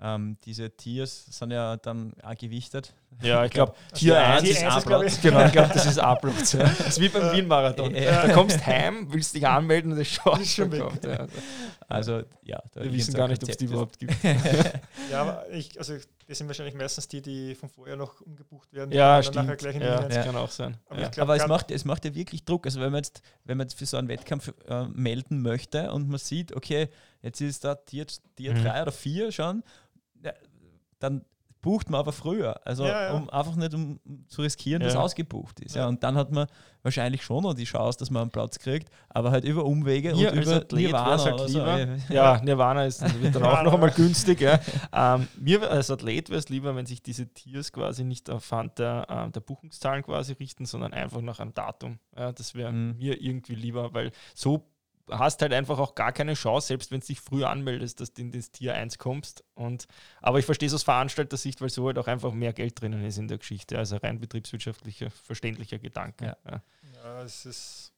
[0.00, 2.92] Ähm, diese Tiers sind ja dann auch gewichtet.
[3.22, 5.20] Ja, ich glaube, Tier 1 ist A-Platz.
[5.20, 6.52] Genau, ich glaube, das ist A-Platz.
[6.52, 6.64] Ja.
[6.64, 7.94] Das ist wie beim Wien-Marathon.
[7.94, 10.82] Da kommst du heim, willst dich anmelden und das schaut schon weg.
[11.04, 11.26] Ja.
[11.88, 12.62] Also, ja.
[12.74, 14.14] Wir wissen gar nicht, ob es die überhaupt gibt.
[15.10, 15.94] ja, aber ich, also
[16.26, 18.90] das sind wahrscheinlich meistens die, die vom Vorjahr noch umgebucht werden.
[18.92, 19.60] Ja, stimmt.
[19.62, 20.76] ja, das kann auch sein.
[20.88, 21.08] Aber, ja.
[21.08, 22.66] Glaub, aber es, macht, es macht ja wirklich Druck.
[22.66, 26.08] Also wenn man jetzt, wenn man jetzt für so einen Wettkampf äh, melden möchte und
[26.08, 26.88] man sieht, okay,
[27.22, 28.66] jetzt ist da Tier 3 mhm.
[28.66, 29.62] oder 4 schon
[30.98, 31.24] dann
[31.64, 32.60] bucht man aber früher.
[32.66, 33.12] Also ja, ja.
[33.14, 35.76] um einfach nicht um zu riskieren, dass ausgebucht ist.
[35.76, 35.88] Ja.
[35.88, 36.46] Und dann hat man
[36.82, 40.20] wahrscheinlich schon noch die Chance, dass man einen Platz kriegt, aber halt über Umwege und
[40.20, 41.24] über Athlet Nirvana.
[41.24, 41.58] Halt so.
[42.12, 44.40] Ja, Nirvana ist wird dann auch noch einmal günstig.
[44.42, 44.60] Ja.
[44.96, 49.06] Ähm, mir als Athlet wäre es lieber, wenn sich diese Tiers quasi nicht anhand der,
[49.08, 51.98] äh, der Buchungszahlen quasi richten, sondern einfach nach einem Datum.
[52.16, 52.96] Ja, das wäre mhm.
[52.98, 54.68] mir irgendwie lieber, weil so
[55.10, 58.22] hast halt einfach auch gar keine Chance, selbst wenn du dich früh anmeldest, dass du
[58.22, 59.44] in das Tier 1 kommst.
[59.54, 59.86] Und,
[60.20, 63.18] aber ich verstehe es aus Veranstalter-Sicht, weil so halt auch einfach mehr Geld drinnen ist
[63.18, 63.78] in der Geschichte.
[63.78, 66.26] Also rein betriebswirtschaftlicher, verständlicher Gedanke.
[66.26, 66.62] Ja, ja.
[67.04, 67.92] ja es ist,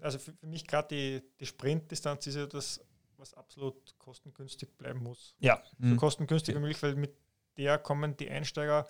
[0.00, 2.80] also für, für mich gerade die, die Sprintdistanz ist ja das,
[3.16, 5.34] was absolut kostengünstig bleiben muss.
[5.38, 5.62] Ja.
[5.78, 5.96] So mhm.
[5.96, 7.16] kostengünstig wie möglich, weil mit
[7.56, 8.86] der kommen die Einsteiger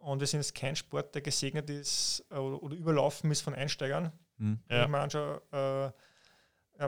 [0.00, 3.54] und wir sind jetzt kein Sport, der gesegnet ist äh, oder, oder überlaufen ist von
[3.54, 4.12] Einsteigern.
[4.38, 4.60] Mhm.
[4.68, 4.76] Ja.
[4.76, 5.94] Wenn ich mir anschaue, äh, ja,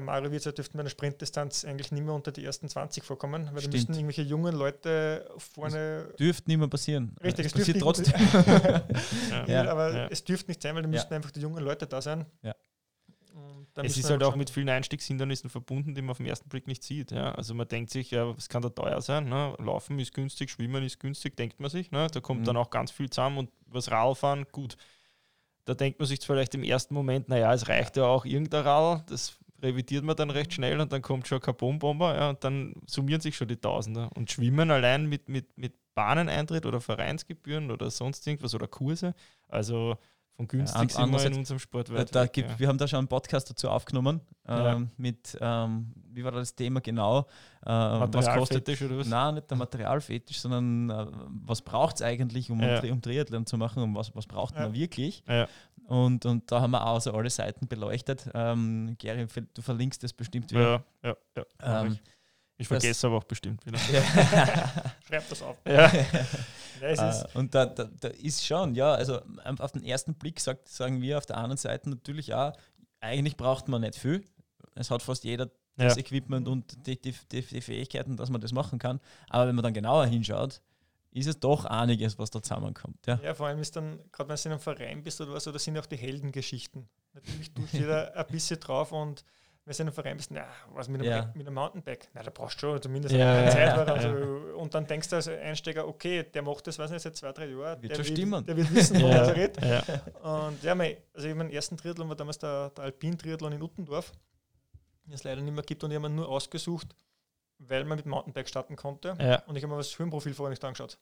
[0.01, 3.63] Mario Wirtz dürften bei einer Sprintdistanz eigentlich nicht mehr unter die ersten 20 vorkommen, weil
[3.63, 6.07] da müssten irgendwelche jungen Leute vorne.
[6.09, 7.17] Das dürfte nicht mehr passieren.
[7.23, 8.15] Richtig, es passiert trotzdem.
[9.31, 9.45] ja.
[9.47, 9.71] ja.
[9.71, 10.07] aber ja.
[10.09, 12.27] es dürfte nicht sein, weil da müssten einfach die jungen Leute da sein.
[12.43, 12.55] Ja.
[13.75, 16.83] Es ist halt auch mit vielen Einstiegshindernissen verbunden, die man auf den ersten Blick nicht
[16.83, 17.11] sieht.
[17.11, 17.33] Ja.
[17.33, 19.29] Also man denkt sich, ja, es kann da teuer sein.
[19.29, 19.55] Ne?
[19.59, 21.91] Laufen ist günstig, Schwimmen ist günstig, denkt man sich.
[21.91, 22.07] Ne?
[22.13, 22.45] Da kommt mhm.
[22.45, 24.77] dann auch ganz viel zusammen und was Radfahren, gut.
[25.65, 29.11] Da denkt man sich vielleicht im ersten Moment, naja, es reicht ja auch irgendein Rad,
[29.11, 33.21] das revidiert man dann recht schnell und dann kommt schon Carbonbomber ja, und dann summieren
[33.21, 34.11] sich schon die Tausender.
[34.15, 39.15] Und Schwimmen allein mit, mit, mit Bahneneintritt oder Vereinsgebühren oder sonst irgendwas oder Kurse,
[39.49, 39.97] also
[40.37, 42.59] von günstig ja, sind wir in unserem Sport da, da gibt, ja.
[42.59, 44.83] Wir haben da schon einen Podcast dazu aufgenommen ähm, ja.
[44.97, 47.27] mit, ähm, wie war das Thema genau?
[47.65, 49.09] Äh, Materialfetisch oder was?
[49.09, 51.07] Nein, nicht der Materialfetisch, sondern äh,
[51.45, 55.23] was braucht es eigentlich, um, um Triathlon zu machen und was, was braucht man wirklich?
[55.87, 58.29] Und, und da haben wir auch so alle Seiten beleuchtet.
[58.35, 60.85] Ähm, Gary, du verlinkst das bestimmt wieder.
[61.03, 61.83] Ja, ja, ja.
[61.83, 61.99] Ähm,
[62.57, 63.79] ich vergesse aber auch bestimmt wieder.
[65.09, 65.57] Schreib das auf.
[65.67, 65.91] Ja.
[66.81, 69.21] ja uh, und da, da, da, ist schon, ja, also
[69.59, 72.53] auf den ersten Blick sagt, sagen wir auf der anderen Seite natürlich auch,
[73.01, 74.25] eigentlich braucht man nicht viel.
[74.75, 76.01] Es hat fast jeder das ja.
[76.01, 79.01] Equipment und die, die, die, die Fähigkeiten, dass man das machen kann.
[79.29, 80.61] Aber wenn man dann genauer hinschaut,
[81.13, 83.07] ist es doch einiges, was da zusammenkommt.
[83.07, 85.47] Ja, ja vor allem ist dann, gerade wenn du in einem Verein bist oder was,
[85.47, 86.89] oder sind auch die Heldengeschichten.
[87.13, 89.25] Natürlich tut jeder ein bisschen drauf und
[89.65, 91.31] wenn du in einem Verein bist, na, was mit einem, ja.
[91.35, 92.09] mit einem Mountainbike?
[92.15, 93.77] Na, da brauchst du schon zumindest ja, eine Zeit.
[93.77, 94.09] Ja, also,
[94.57, 97.47] Und dann denkst du als Einsteiger, okay, der macht das, weiß nicht, seit zwei, drei
[97.47, 97.81] Jahren.
[97.81, 98.45] Wird der, stimmen.
[98.45, 99.59] der wird wissen, worüber er redet.
[100.23, 104.13] Und ja, mein, also ich meinen ersten Triathlon war damals der, der Alpin-Triathlon in Uttendorf,
[105.05, 106.89] den es leider nicht mehr gibt und ich habe mir nur ausgesucht,
[107.69, 109.17] weil man mit Mountainbike starten konnte.
[109.21, 109.43] Ja.
[109.47, 110.99] Und ich habe mir das Höhenprofil vorher nicht angeschaut.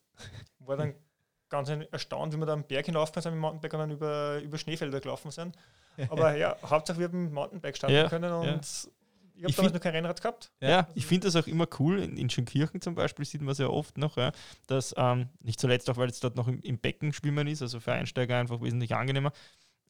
[0.59, 0.95] War dann
[1.49, 4.39] ganz erstaunt, wie wir da am Berg hinaufgefahren sind mit dem Mountainbike und dann über,
[4.41, 5.57] über Schneefelder gelaufen sind.
[6.09, 8.91] Aber ja, Hauptsache wir haben Mountainbike starten ja, können und ja.
[9.35, 10.53] ich habe damals noch kein Rennrad gehabt.
[10.61, 11.99] Ja, ja ich finde das auch immer cool.
[11.99, 14.33] In, in Schönkirchen zum Beispiel sieht man sehr oft noch, ja,
[14.69, 17.81] dass ähm, nicht zuletzt auch, weil es dort noch im, im Becken schwimmen ist, also
[17.81, 19.33] für Einsteiger einfach wesentlich angenehmer,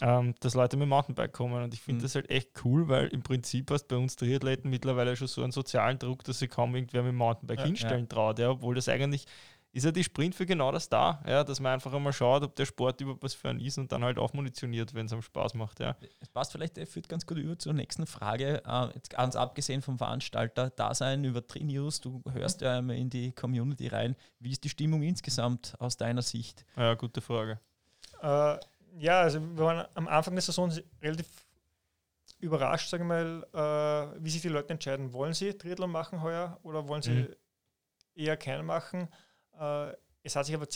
[0.01, 1.63] ähm, dass Leute mit Mountainbike kommen.
[1.63, 2.03] Und ich finde mhm.
[2.03, 5.53] das halt echt cool, weil im Prinzip hast bei uns Triathleten mittlerweile schon so einen
[5.53, 8.09] sozialen Druck, dass sich kaum irgendwer mit dem Mountainbike ja, hinstellen ja.
[8.09, 9.27] traut, ja, obwohl das eigentlich
[9.73, 12.57] ist ja die Sprint für genau das da, ja, dass man einfach einmal schaut, ob
[12.57, 15.23] der Sport überhaupt was für einen ist und dann halt auch munitioniert, wenn es am
[15.23, 15.79] Spaß macht.
[15.79, 15.97] Ja.
[16.19, 18.63] Es passt vielleicht, er führt ganz gut über zur nächsten Frage.
[18.67, 23.33] Äh, jetzt ganz abgesehen vom Veranstalter, Dasein über Tri-News, du hörst ja einmal in die
[23.33, 24.17] Community rein.
[24.41, 26.65] Wie ist die Stimmung insgesamt aus deiner Sicht?
[26.77, 27.61] Ja, gute Frage.
[28.23, 28.59] Äh,
[28.99, 30.73] ja, also wir waren am Anfang der Saison
[31.03, 31.27] relativ
[32.39, 35.13] überrascht, sagen wir mal, äh, wie sich die Leute entscheiden.
[35.13, 37.37] Wollen sie Triathlon machen heuer oder wollen sie mhm.
[38.15, 39.09] eher keinen machen?
[39.59, 40.67] Äh, es hat sich aber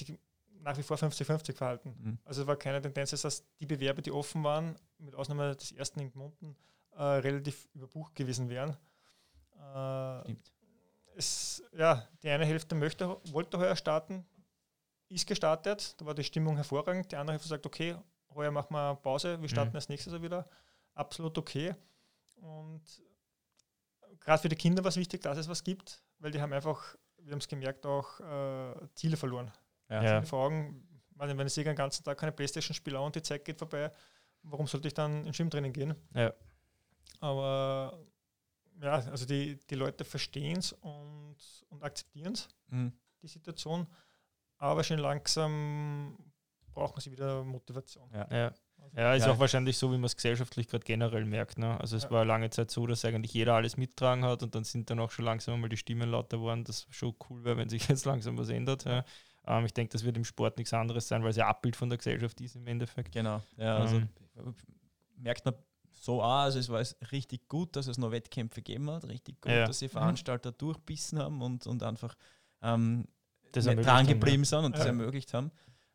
[0.61, 1.95] nach wie vor 50-50 verhalten.
[1.99, 2.19] Mhm.
[2.25, 6.01] Also es war keine Tendenz, dass die Bewerber, die offen waren, mit Ausnahme des ersten
[6.01, 6.57] in Gmunden,
[6.93, 8.77] äh, relativ überbucht gewesen wären.
[9.75, 10.35] Äh,
[11.17, 14.27] es, ja, die eine Hälfte möchte, wollte heuer starten,
[15.15, 17.11] ist gestartet, da war die Stimmung hervorragend.
[17.13, 17.97] Die andere Hälfte sagt, okay,
[18.35, 19.77] heuer machen wir Pause, wir starten mhm.
[19.77, 20.49] als nächstes wieder.
[20.95, 21.75] Absolut okay.
[22.37, 22.83] Und
[24.21, 26.97] gerade für die Kinder war es wichtig, dass es was gibt, weil die haben einfach,
[27.19, 29.53] wir haben es gemerkt, auch äh, Ziele verloren.
[29.91, 30.23] Ja.
[30.23, 30.83] vor Augen,
[31.15, 33.93] wenn ich sehe den ganzen Tag keine Playstation-Spieler und die Zeit geht vorbei,
[34.43, 35.95] warum sollte ich dann ins Schwimmtraining gehen?
[36.15, 36.33] Ja.
[37.21, 37.99] Aber
[38.81, 41.37] ja, also die, die Leute verstehen es und,
[41.69, 42.93] und akzeptieren es, mhm.
[43.23, 43.87] die Situation
[44.65, 46.17] aber schon langsam
[46.73, 48.09] brauchen sie wieder Motivation.
[48.13, 48.53] Ja, ja.
[48.79, 49.33] Also ja ist ja.
[49.33, 51.59] auch wahrscheinlich so, wie man es gesellschaftlich gerade generell merkt.
[51.59, 51.79] Ne?
[51.81, 52.11] Also es ja.
[52.11, 55.11] war lange Zeit so, dass eigentlich jeder alles mittragen hat und dann sind dann auch
[55.11, 58.37] schon langsam mal die Stimmen lauter geworden, das schon cool wäre, wenn sich jetzt langsam
[58.37, 58.85] was ändert.
[58.85, 59.05] Ja.
[59.47, 61.89] Ähm, ich denke, das wird im Sport nichts anderes sein, weil es ja Abbild von
[61.89, 63.13] der Gesellschaft ist im Endeffekt.
[63.13, 64.09] Genau, ja, also ähm.
[65.17, 65.55] merkt man
[65.93, 69.53] so auch, also es war richtig gut, dass es noch Wettkämpfe gegeben hat, richtig gut,
[69.53, 70.59] dass die Veranstalter mhm.
[70.59, 72.15] durchbissen haben und, und einfach
[72.63, 73.07] ähm,
[73.57, 75.51] das dran geblieben sind und das ermöglicht haben.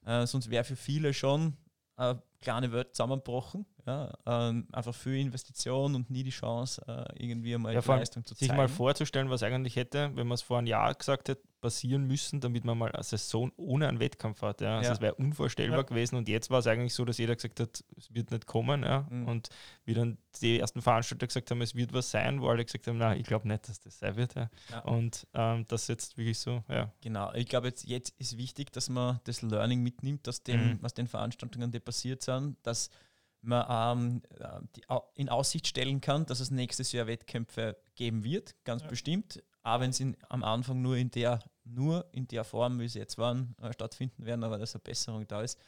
[0.05, 1.57] Äh, sonst wäre für viele schon
[1.95, 3.65] eine kleine Welt zusammengebrochen.
[3.85, 8.35] Ja, ähm, einfach viel Investition und nie die Chance, äh, irgendwie mal ja, Leistung zu
[8.35, 8.51] zeigen.
[8.51, 12.05] Sich mal vorzustellen, was eigentlich hätte, wenn man es vor einem Jahr gesagt hätte, passieren
[12.05, 14.61] müssen, damit man mal eine Saison ohne einen Wettkampf hat.
[14.61, 14.77] Ja.
[14.77, 14.89] Also ja.
[14.91, 15.83] das wäre unvorstellbar ja.
[15.83, 18.83] gewesen und jetzt war es eigentlich so, dass jeder gesagt hat, es wird nicht kommen.
[18.83, 19.07] Ja.
[19.09, 19.27] Mhm.
[19.27, 19.49] Und
[19.85, 22.97] wie dann die ersten Veranstalter gesagt haben, es wird was sein, wo alle gesagt haben,
[22.97, 24.35] na, ich glaube nicht, dass das sein wird.
[24.35, 24.49] Ja.
[24.71, 24.79] ja.
[24.81, 26.91] Und ähm, das jetzt wirklich so, ja.
[27.01, 30.77] Genau, ich glaube, jetzt, jetzt ist wichtig, dass man das Learning mitnimmt, aus dem, mhm.
[30.81, 32.89] was den Veranstaltungen, die passiert sind, dass
[33.41, 34.83] man ähm, die,
[35.15, 38.87] in Aussicht stellen kann, dass es nächstes Jahr Wettkämpfe geben wird, ganz ja.
[38.87, 42.99] bestimmt auch wenn sie am Anfang nur in der, nur in der Form, wie sie
[42.99, 45.59] jetzt waren, äh, stattfinden werden, aber dass eine Besserung da ist.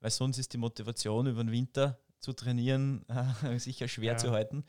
[0.00, 3.04] Weil sonst ist die Motivation über den Winter zu trainieren
[3.42, 4.18] äh, sicher schwer ja.
[4.18, 4.64] zu halten.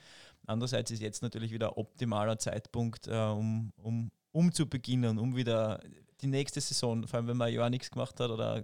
[0.46, 5.36] Andererseits ist jetzt natürlich wieder ein optimaler Zeitpunkt, äh, um, um, um zu beginnen, um
[5.36, 5.82] wieder
[6.22, 8.64] die nächste Saison, vor allem wenn man ein Jahr nichts gemacht hat oder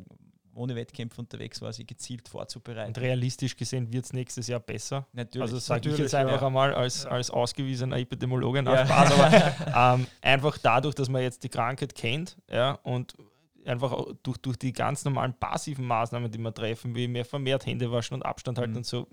[0.56, 2.90] ohne Wettkämpfe unterwegs war, sie gezielt vorzubereiten.
[2.90, 5.08] Und realistisch gesehen wird es nächstes Jahr besser.
[5.14, 5.42] Natürlich.
[5.42, 6.48] Also sage ich jetzt einfach ja.
[6.48, 8.86] einmal als, als ausgewiesener Epidemiologe nach ja.
[8.86, 13.16] Spaß, aber ähm, einfach dadurch, dass man jetzt die Krankheit kennt ja, und
[13.66, 17.92] einfach durch, durch die ganz normalen passiven Maßnahmen, die wir treffen, wie mehr vermehrt Hände
[17.92, 18.78] waschen und Abstand halten mhm.
[18.78, 19.08] und so,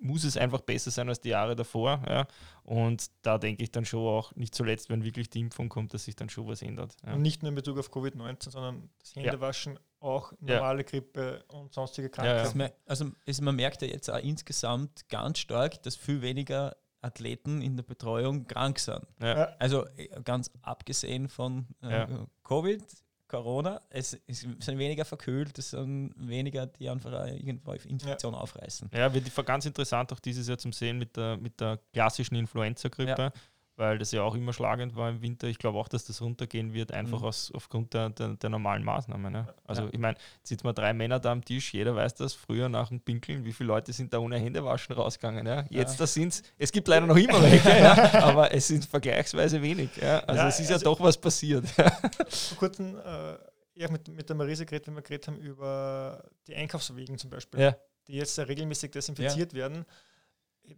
[0.00, 2.02] muss es einfach besser sein als die Jahre davor.
[2.08, 2.26] Ja.
[2.64, 6.04] Und da denke ich dann schon auch, nicht zuletzt, wenn wirklich die Impfung kommt, dass
[6.04, 6.96] sich dann schon was ändert.
[7.04, 7.14] Ja.
[7.14, 9.80] Und nicht nur in Bezug auf Covid-19, sondern das Händewaschen ja.
[10.00, 12.60] Auch normale Grippe und sonstige Krankheiten.
[12.60, 17.62] Ja, also, also man merkt ja jetzt auch insgesamt ganz stark, dass viel weniger Athleten
[17.62, 19.06] in der Betreuung krank sind.
[19.20, 19.54] Ja.
[19.58, 22.26] Also äh, ganz abgesehen von äh, ja.
[22.42, 22.82] Covid
[23.28, 28.40] Corona, es, es, sind weniger verkühlt, es sind weniger, die einfach irgendwo Infektion ja.
[28.40, 28.88] aufreißen.
[28.92, 33.32] Ja, wird ganz interessant auch dieses Jahr zum Sehen mit der, mit der klassischen Influenza-Grippe.
[33.78, 35.46] Ja weil das ja auch immer schlagend war im Winter.
[35.48, 37.26] Ich glaube auch, dass das runtergehen wird, einfach mhm.
[37.26, 39.32] aus, aufgrund der, der, der normalen Maßnahmen.
[39.32, 39.54] Ne?
[39.64, 39.88] Also ja.
[39.92, 43.00] ich meine, sitzen wir drei Männer da am Tisch, jeder weiß das, früher nach dem
[43.00, 45.46] Pinkeln, wie viele Leute sind da ohne Händewaschen rausgegangen.
[45.46, 45.64] Ja?
[45.68, 45.98] Jetzt ja.
[45.98, 48.14] da sind es, es gibt leider noch immer welche, ja?
[48.22, 49.90] aber es sind vergleichsweise wenig.
[49.96, 50.20] Ja?
[50.20, 51.68] Also es ist also ja doch was passiert.
[51.68, 53.34] Vor kurzem äh,
[53.74, 57.76] ich mit, mit der Marise geredet, wenn wir geredet haben über die Einkaufswegen zum Beispiel,
[58.08, 59.84] die jetzt regelmäßig desinfiziert werden.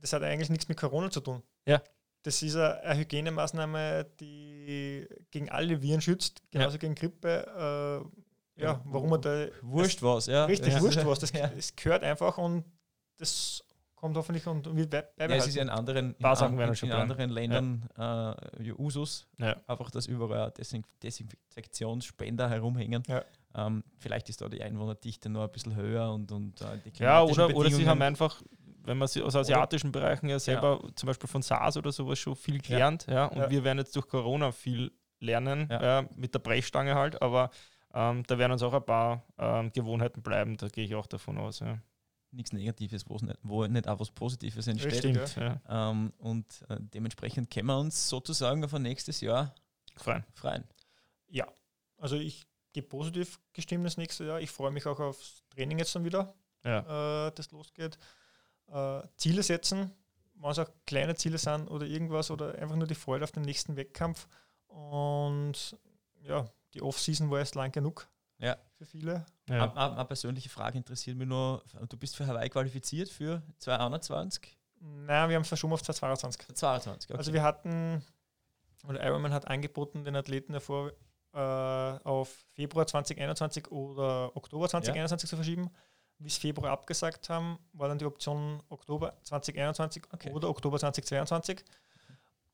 [0.00, 1.42] Das hat eigentlich nichts mit Corona zu tun.
[1.64, 1.80] Ja
[2.22, 6.78] das ist eine Hygienemaßnahme, die gegen alle Viren schützt, genauso ja.
[6.78, 8.06] gegen Grippe.
[8.56, 9.46] Äh, ja, warum man da.
[9.62, 10.44] Wurscht was, ja.
[10.46, 10.80] Richtig, ja.
[10.80, 11.20] wurscht was.
[11.20, 12.64] Das, das gehört einfach und
[13.18, 13.64] das
[13.94, 15.32] kommt hoffentlich und wird beibehalten.
[15.32, 18.32] Ja, es ist ja in anderen, in, an, in, in anderen Ländern ja.
[18.58, 19.56] äh, Usus, ja.
[19.66, 20.52] einfach, dass überall
[21.02, 23.02] Desinfektionsspender herumhängen.
[23.08, 23.24] Ja.
[23.54, 27.22] Ähm, vielleicht ist da die Einwohnerdichte noch ein bisschen höher und, und äh, die Ja,
[27.22, 28.42] oder, oder sie haben einfach
[28.88, 30.00] wenn man aus asiatischen oder?
[30.00, 30.90] Bereichen ja selber ja.
[30.94, 33.94] zum Beispiel von SARS oder sowas schon viel gelernt, ja, ja und wir werden jetzt
[33.94, 36.04] durch Corona viel lernen, ja.
[36.16, 37.50] mit der Brechstange halt, aber
[37.94, 41.38] ähm, da werden uns auch ein paar ähm, Gewohnheiten bleiben, da gehe ich auch davon
[41.38, 41.60] aus.
[41.60, 41.78] Ja.
[42.30, 44.96] Nichts Negatives, nicht, wo nicht auch was Positives entsteht.
[44.96, 45.60] Stimmt, ja.
[45.68, 49.54] ähm, und äh, dementsprechend können wir uns sozusagen auf ein nächstes Jahr
[49.96, 50.24] freien.
[50.34, 50.64] freien.
[51.28, 51.46] Ja,
[51.96, 54.40] also ich gehe positiv gestimmt das nächste Jahr.
[54.40, 56.34] Ich freue mich auch aufs Training jetzt dann wieder,
[56.64, 57.28] ja.
[57.28, 57.98] äh, das losgeht.
[58.72, 59.92] Äh, Ziele setzen,
[60.34, 63.42] wenn es auch kleine Ziele sind oder irgendwas oder einfach nur die Freude auf den
[63.42, 64.28] nächsten Wettkampf.
[64.66, 65.76] Und
[66.22, 68.08] ja, die Off-Season war erst lang genug
[68.38, 68.56] ja.
[68.76, 69.26] für viele.
[69.48, 69.72] Ja.
[69.72, 74.56] Eine, eine, persönliche Frage interessiert mich nur: Du bist für Hawaii qualifiziert für 2021?
[74.80, 76.56] Nein, wir haben es verschoben auf 2022.
[76.56, 77.18] 2022, okay.
[77.18, 78.02] Also, wir hatten,
[78.86, 80.92] oder Ironman hat angeboten, den Athleten davor
[81.32, 85.30] äh, auf Februar 2021 oder Oktober 2021 ja.
[85.30, 85.70] zu verschieben.
[86.18, 90.32] Wie es Februar abgesagt haben, war dann die Option Oktober 2021 okay.
[90.32, 91.64] oder Oktober 2022.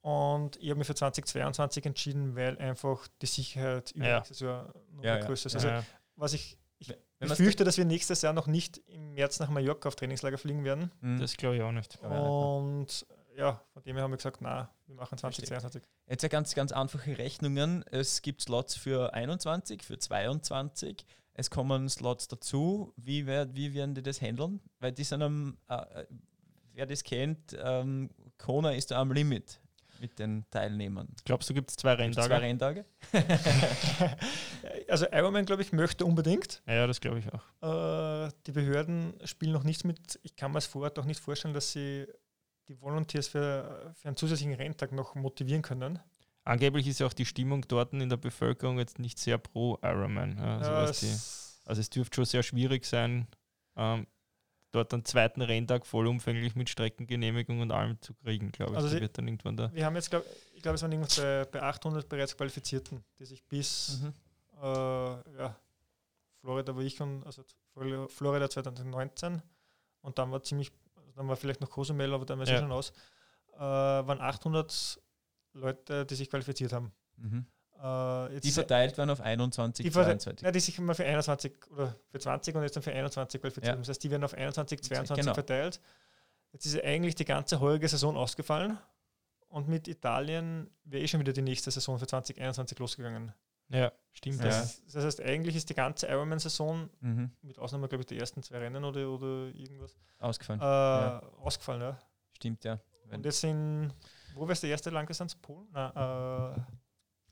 [0.03, 4.17] Und ich habe mich für 2022 entschieden, weil einfach die Sicherheit über ja.
[4.17, 5.55] nächstes Jahr noch ja, größer ist.
[5.55, 5.83] Also, ja.
[6.17, 9.97] was ich, ich befürchte, dass wir nächstes Jahr noch nicht im März nach Mallorca auf
[9.97, 10.91] Trainingslager fliegen werden.
[11.01, 11.21] Mhm.
[11.21, 11.99] Das glaube ich auch nicht.
[12.03, 13.07] Und
[13.37, 15.83] ja, von dem her haben wir gesagt, na, wir machen 2022.
[16.07, 17.83] Jetzt ja ganz, ganz einfache Rechnungen.
[17.91, 21.05] Es gibt Slots für 21, für 22.
[21.35, 22.93] Es kommen Slots dazu.
[22.97, 24.61] Wie, wer, wie werden die das handeln?
[24.79, 26.07] Weil die sind am, äh, äh
[26.73, 29.61] wer das kennt, ähm, Kona ist da am Limit
[30.01, 31.09] mit den Teilnehmern.
[31.25, 32.27] Glaubst du, gibt es zwei Renntage?
[32.27, 32.85] Zwei Renntage?
[34.89, 36.63] also Ironman, glaube ich, möchte unbedingt.
[36.67, 38.27] Ja, das glaube ich auch.
[38.27, 40.19] Äh, die Behörden spielen noch nichts mit.
[40.23, 42.07] Ich kann mir es vor Ort auch nicht vorstellen, dass sie
[42.69, 45.99] die Volunteers für, für einen zusätzlichen Renntag noch motivieren können.
[46.45, 50.39] Angeblich ist ja auch die Stimmung dort in der Bevölkerung jetzt nicht sehr pro Ironman.
[50.39, 53.27] Also, ja, es, also es dürfte schon sehr schwierig sein,
[53.77, 54.07] ähm,
[54.75, 58.77] dort einen zweiten Renntag vollumfänglich mit Streckengenehmigung und allem zu kriegen, glaube ich.
[58.77, 59.73] Also sie, wird dann irgendwann da.
[59.73, 60.25] Wir haben jetzt, glaub,
[60.55, 64.13] ich glaube, es waren irgendwas bei, bei 800 bereits Qualifizierten, die sich bis mhm.
[64.61, 65.57] äh, ja,
[66.41, 67.43] Florida, wo ich schon, also
[68.09, 69.41] Florida 2019
[70.03, 70.71] und dann war ziemlich,
[71.15, 72.59] dann war vielleicht noch Cozumel, aber dann war es ja.
[72.59, 72.93] schon aus,
[73.55, 75.01] äh, waren 800
[75.55, 76.93] Leute, die sich qualifiziert haben.
[77.17, 77.47] Mhm.
[77.83, 80.45] Äh, die verteilt werden auf 21, die 22.
[80.45, 83.75] Ja, die sich immer für 21 oder für 20 und jetzt dann für 21 qualifiziert.
[83.75, 83.79] Ja.
[83.79, 85.35] Das heißt, die werden auf 21, 22 genau.
[85.35, 85.81] verteilt.
[86.53, 88.79] Jetzt ist eigentlich die ganze heurige Saison ausgefallen
[89.49, 93.33] und mit Italien wäre eh schon wieder die nächste Saison für 2021 losgegangen.
[93.71, 94.43] Ja, stimmt.
[94.43, 94.83] Das, ja.
[94.93, 97.31] das heißt, eigentlich ist die ganze Ironman-Saison, mhm.
[97.43, 100.61] mit Ausnahme, glaube ich, der ersten zwei Rennen oder, oder irgendwas, ausgefallen.
[100.61, 101.23] Äh, ja.
[101.41, 101.99] Ausgefallen, ja.
[102.35, 102.79] Stimmt, ja.
[103.07, 103.93] Wenn und jetzt sind,
[104.35, 105.41] wo es der erste Landgesandt?
[105.41, 105.69] Polen?
[105.73, 106.57] Nein,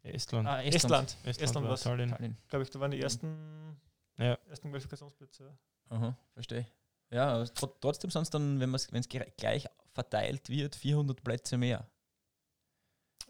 [0.03, 0.49] äh, Estland.
[0.49, 1.17] Ah, Estland.
[1.25, 2.11] Estland, Estland war Tallinn.
[2.11, 2.37] Tallinn.
[2.49, 3.81] Glaube ich, da waren die ersten,
[4.19, 4.37] ja.
[4.49, 5.57] ersten Qualifikationsplätze.
[5.91, 6.67] Aha, verstehe.
[7.11, 11.87] Ja, tr trotzdem sind es dann, wenn es gleich verteilt wird, 400 Plätze mehr.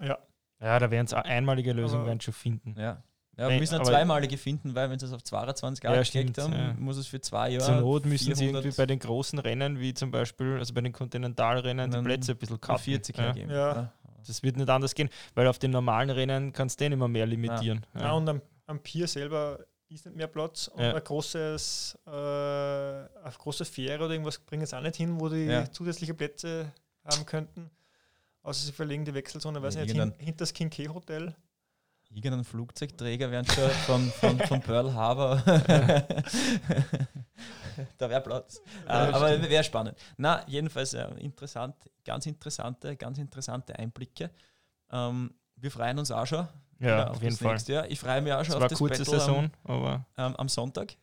[0.01, 0.18] Ja.
[0.61, 2.79] Ja, da werden es einmalige Lösungen werden schon finden.
[2.79, 3.03] Ja.
[3.39, 6.53] Ja, wir müssen eine zweimalige finden, weil wenn sie es auf 22 ja, stimmt, haben,
[6.53, 6.74] ja.
[6.78, 7.64] muss es für zwei Jahre.
[7.64, 10.93] Zur Not müssen sie irgendwie bei den großen Rennen, wie zum Beispiel, also bei den
[10.93, 12.83] Kontinentalrennen, die Plätze ein bisschen cutten.
[12.85, 13.33] 40 ja.
[13.33, 13.51] geben.
[13.51, 13.93] Ja.
[14.26, 17.26] Das wird nicht anders gehen, weil auf den normalen Rennen kannst du den immer mehr
[17.26, 17.85] limitieren.
[17.95, 18.12] Ja, ja.
[18.12, 19.59] und am, am Pier selber
[19.89, 20.95] ist nicht mehr Platz und ja.
[20.95, 23.09] ein großes, äh, eine
[23.39, 25.70] große Fähre oder irgendwas bringen es auch nicht hin, wo die ja.
[25.70, 26.72] zusätzliche Plätze
[27.05, 27.70] haben könnten.
[28.43, 31.35] Außer sie verlegen die Wechselzone, weiß ja, nicht, hin, hinter das King K Hotel.
[32.15, 35.37] Irgendein Flugzeugträger werden schon von, von, von Pearl Harbor.
[37.99, 38.61] da wäre Platz.
[38.87, 39.97] Ja, uh, aber wäre spannend.
[40.19, 44.31] Na, jedenfalls äh, interessant, ganz interessante, ganz interessante Einblicke.
[44.91, 46.47] Ähm, wir freuen uns auch schon.
[46.81, 47.57] Ja, auf, auf jeden Fall.
[47.67, 47.91] Jahr.
[47.91, 50.49] Ich freue mich auch schon das auf das kurze Battle Saison, am, aber ähm, am
[50.49, 50.97] Sonntag.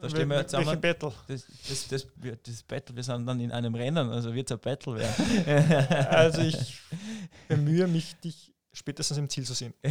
[0.00, 0.80] Da stehen wir zusammen.
[0.80, 1.12] Battle?
[1.26, 2.06] Das, das, das,
[2.44, 6.06] das, Battle, wir sind dann in einem Rennen, also wird es ein Battle werden.
[6.08, 6.80] also ich
[7.48, 9.74] bemühe mich, dich spätestens im Ziel zu sehen.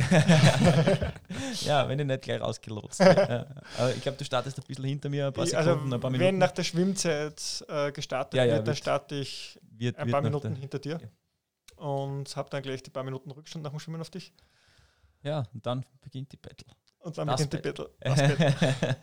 [1.61, 2.99] ja, wenn ich nicht gleich rausgelotst.
[3.01, 3.45] ja.
[3.77, 6.09] Aber ich glaube, du startest ein bisschen hinter mir, ein paar also Sekunden, ein paar
[6.09, 6.27] Minuten.
[6.27, 10.21] Wenn nach der Schwimmzeit äh, gestartet ja, ja, wird, dann starte ich wird, ein paar
[10.21, 10.99] Minuten hinter dir
[11.75, 14.33] und habe dann gleich die paar Minuten Rückstand nach dem Schwimmen auf dich.
[15.23, 16.67] Ja, und dann beginnt die Battle.
[16.99, 17.89] Und dann das beginnt Battle.
[18.03, 18.97] die Battle.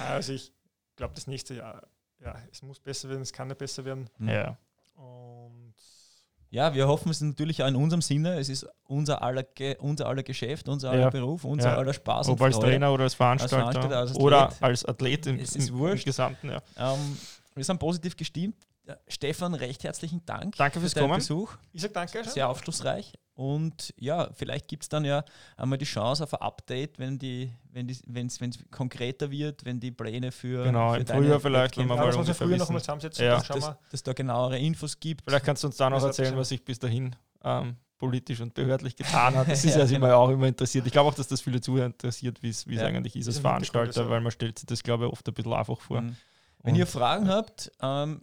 [0.00, 0.52] also ich
[0.96, 1.86] glaube, das nächste Jahr,
[2.20, 4.08] ja, es muss besser werden, es kann nicht besser werden.
[4.18, 4.58] Ja.
[4.94, 5.69] Und
[6.50, 8.38] ja, wir hoffen es natürlich auch in unserem Sinne.
[8.38, 9.44] Es ist unser aller,
[9.78, 11.10] unser aller Geschäft, unser aller ja.
[11.10, 11.76] Beruf, unser ja.
[11.76, 12.28] aller Spaß.
[12.28, 15.68] Ob als Trainer oder als Veranstalter, als Veranstalter als oder als Athlet im, es ist
[15.68, 16.50] im, im Gesamten.
[16.50, 16.60] Ja.
[16.76, 17.16] Ähm,
[17.54, 18.56] wir sind positiv gestimmt.
[19.08, 21.20] Stefan, recht herzlichen Dank danke fürs für deinen Kommen.
[21.20, 21.56] Besuch.
[21.72, 22.24] Ich sage danke.
[22.24, 23.12] Sehr aufschlussreich.
[23.34, 25.24] Und ja, vielleicht gibt es dann ja
[25.56, 29.90] einmal die Chance auf ein Update, wenn die, wenn es wenn konkreter wird, wenn die
[29.90, 30.64] Pläne für.
[30.64, 32.14] Genau, für im Frühjahr vielleicht, wenn wir mal.
[32.14, 33.40] Ja, früher noch mal zusammensetzen, ja.
[33.40, 35.24] dass, dass da genauere Infos gibt.
[35.24, 38.96] Vielleicht kannst du uns da noch erzählen, was sich bis dahin ähm, politisch und behördlich
[38.96, 39.48] getan hat.
[39.48, 40.16] Das ist ja, ja genau.
[40.16, 40.86] auch immer interessiert.
[40.86, 44.10] Ich glaube auch, dass das viele Zuhörer interessiert, wie es ja, eigentlich ist als Veranstalter,
[44.10, 46.02] weil man stellt sich das, glaube ich, oft ein bisschen einfach vor.
[46.02, 46.16] Mhm.
[46.62, 48.22] Wenn ihr Fragen habt, ähm,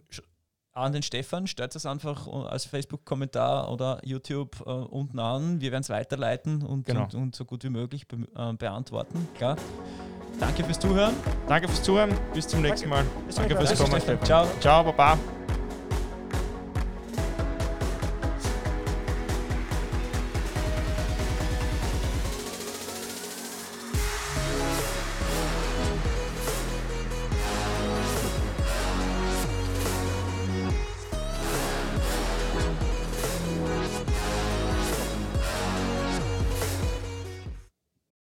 [0.78, 5.60] an den Stefan, stellt es einfach als Facebook-Kommentar oder YouTube äh, unten an.
[5.60, 7.04] Wir werden es weiterleiten und, genau.
[7.04, 9.28] und, und, so gut wie möglich be äh, beantworten.
[9.36, 9.56] Klar.
[10.40, 11.14] Danke fürs Zuhören.
[11.48, 12.10] Danke fürs Zuhören.
[12.32, 13.04] Bis zum nächsten Mal.
[13.34, 14.24] Danke, Danke fürs Kommen.
[14.24, 14.46] Ciao.
[14.60, 15.18] Ciao, Baba.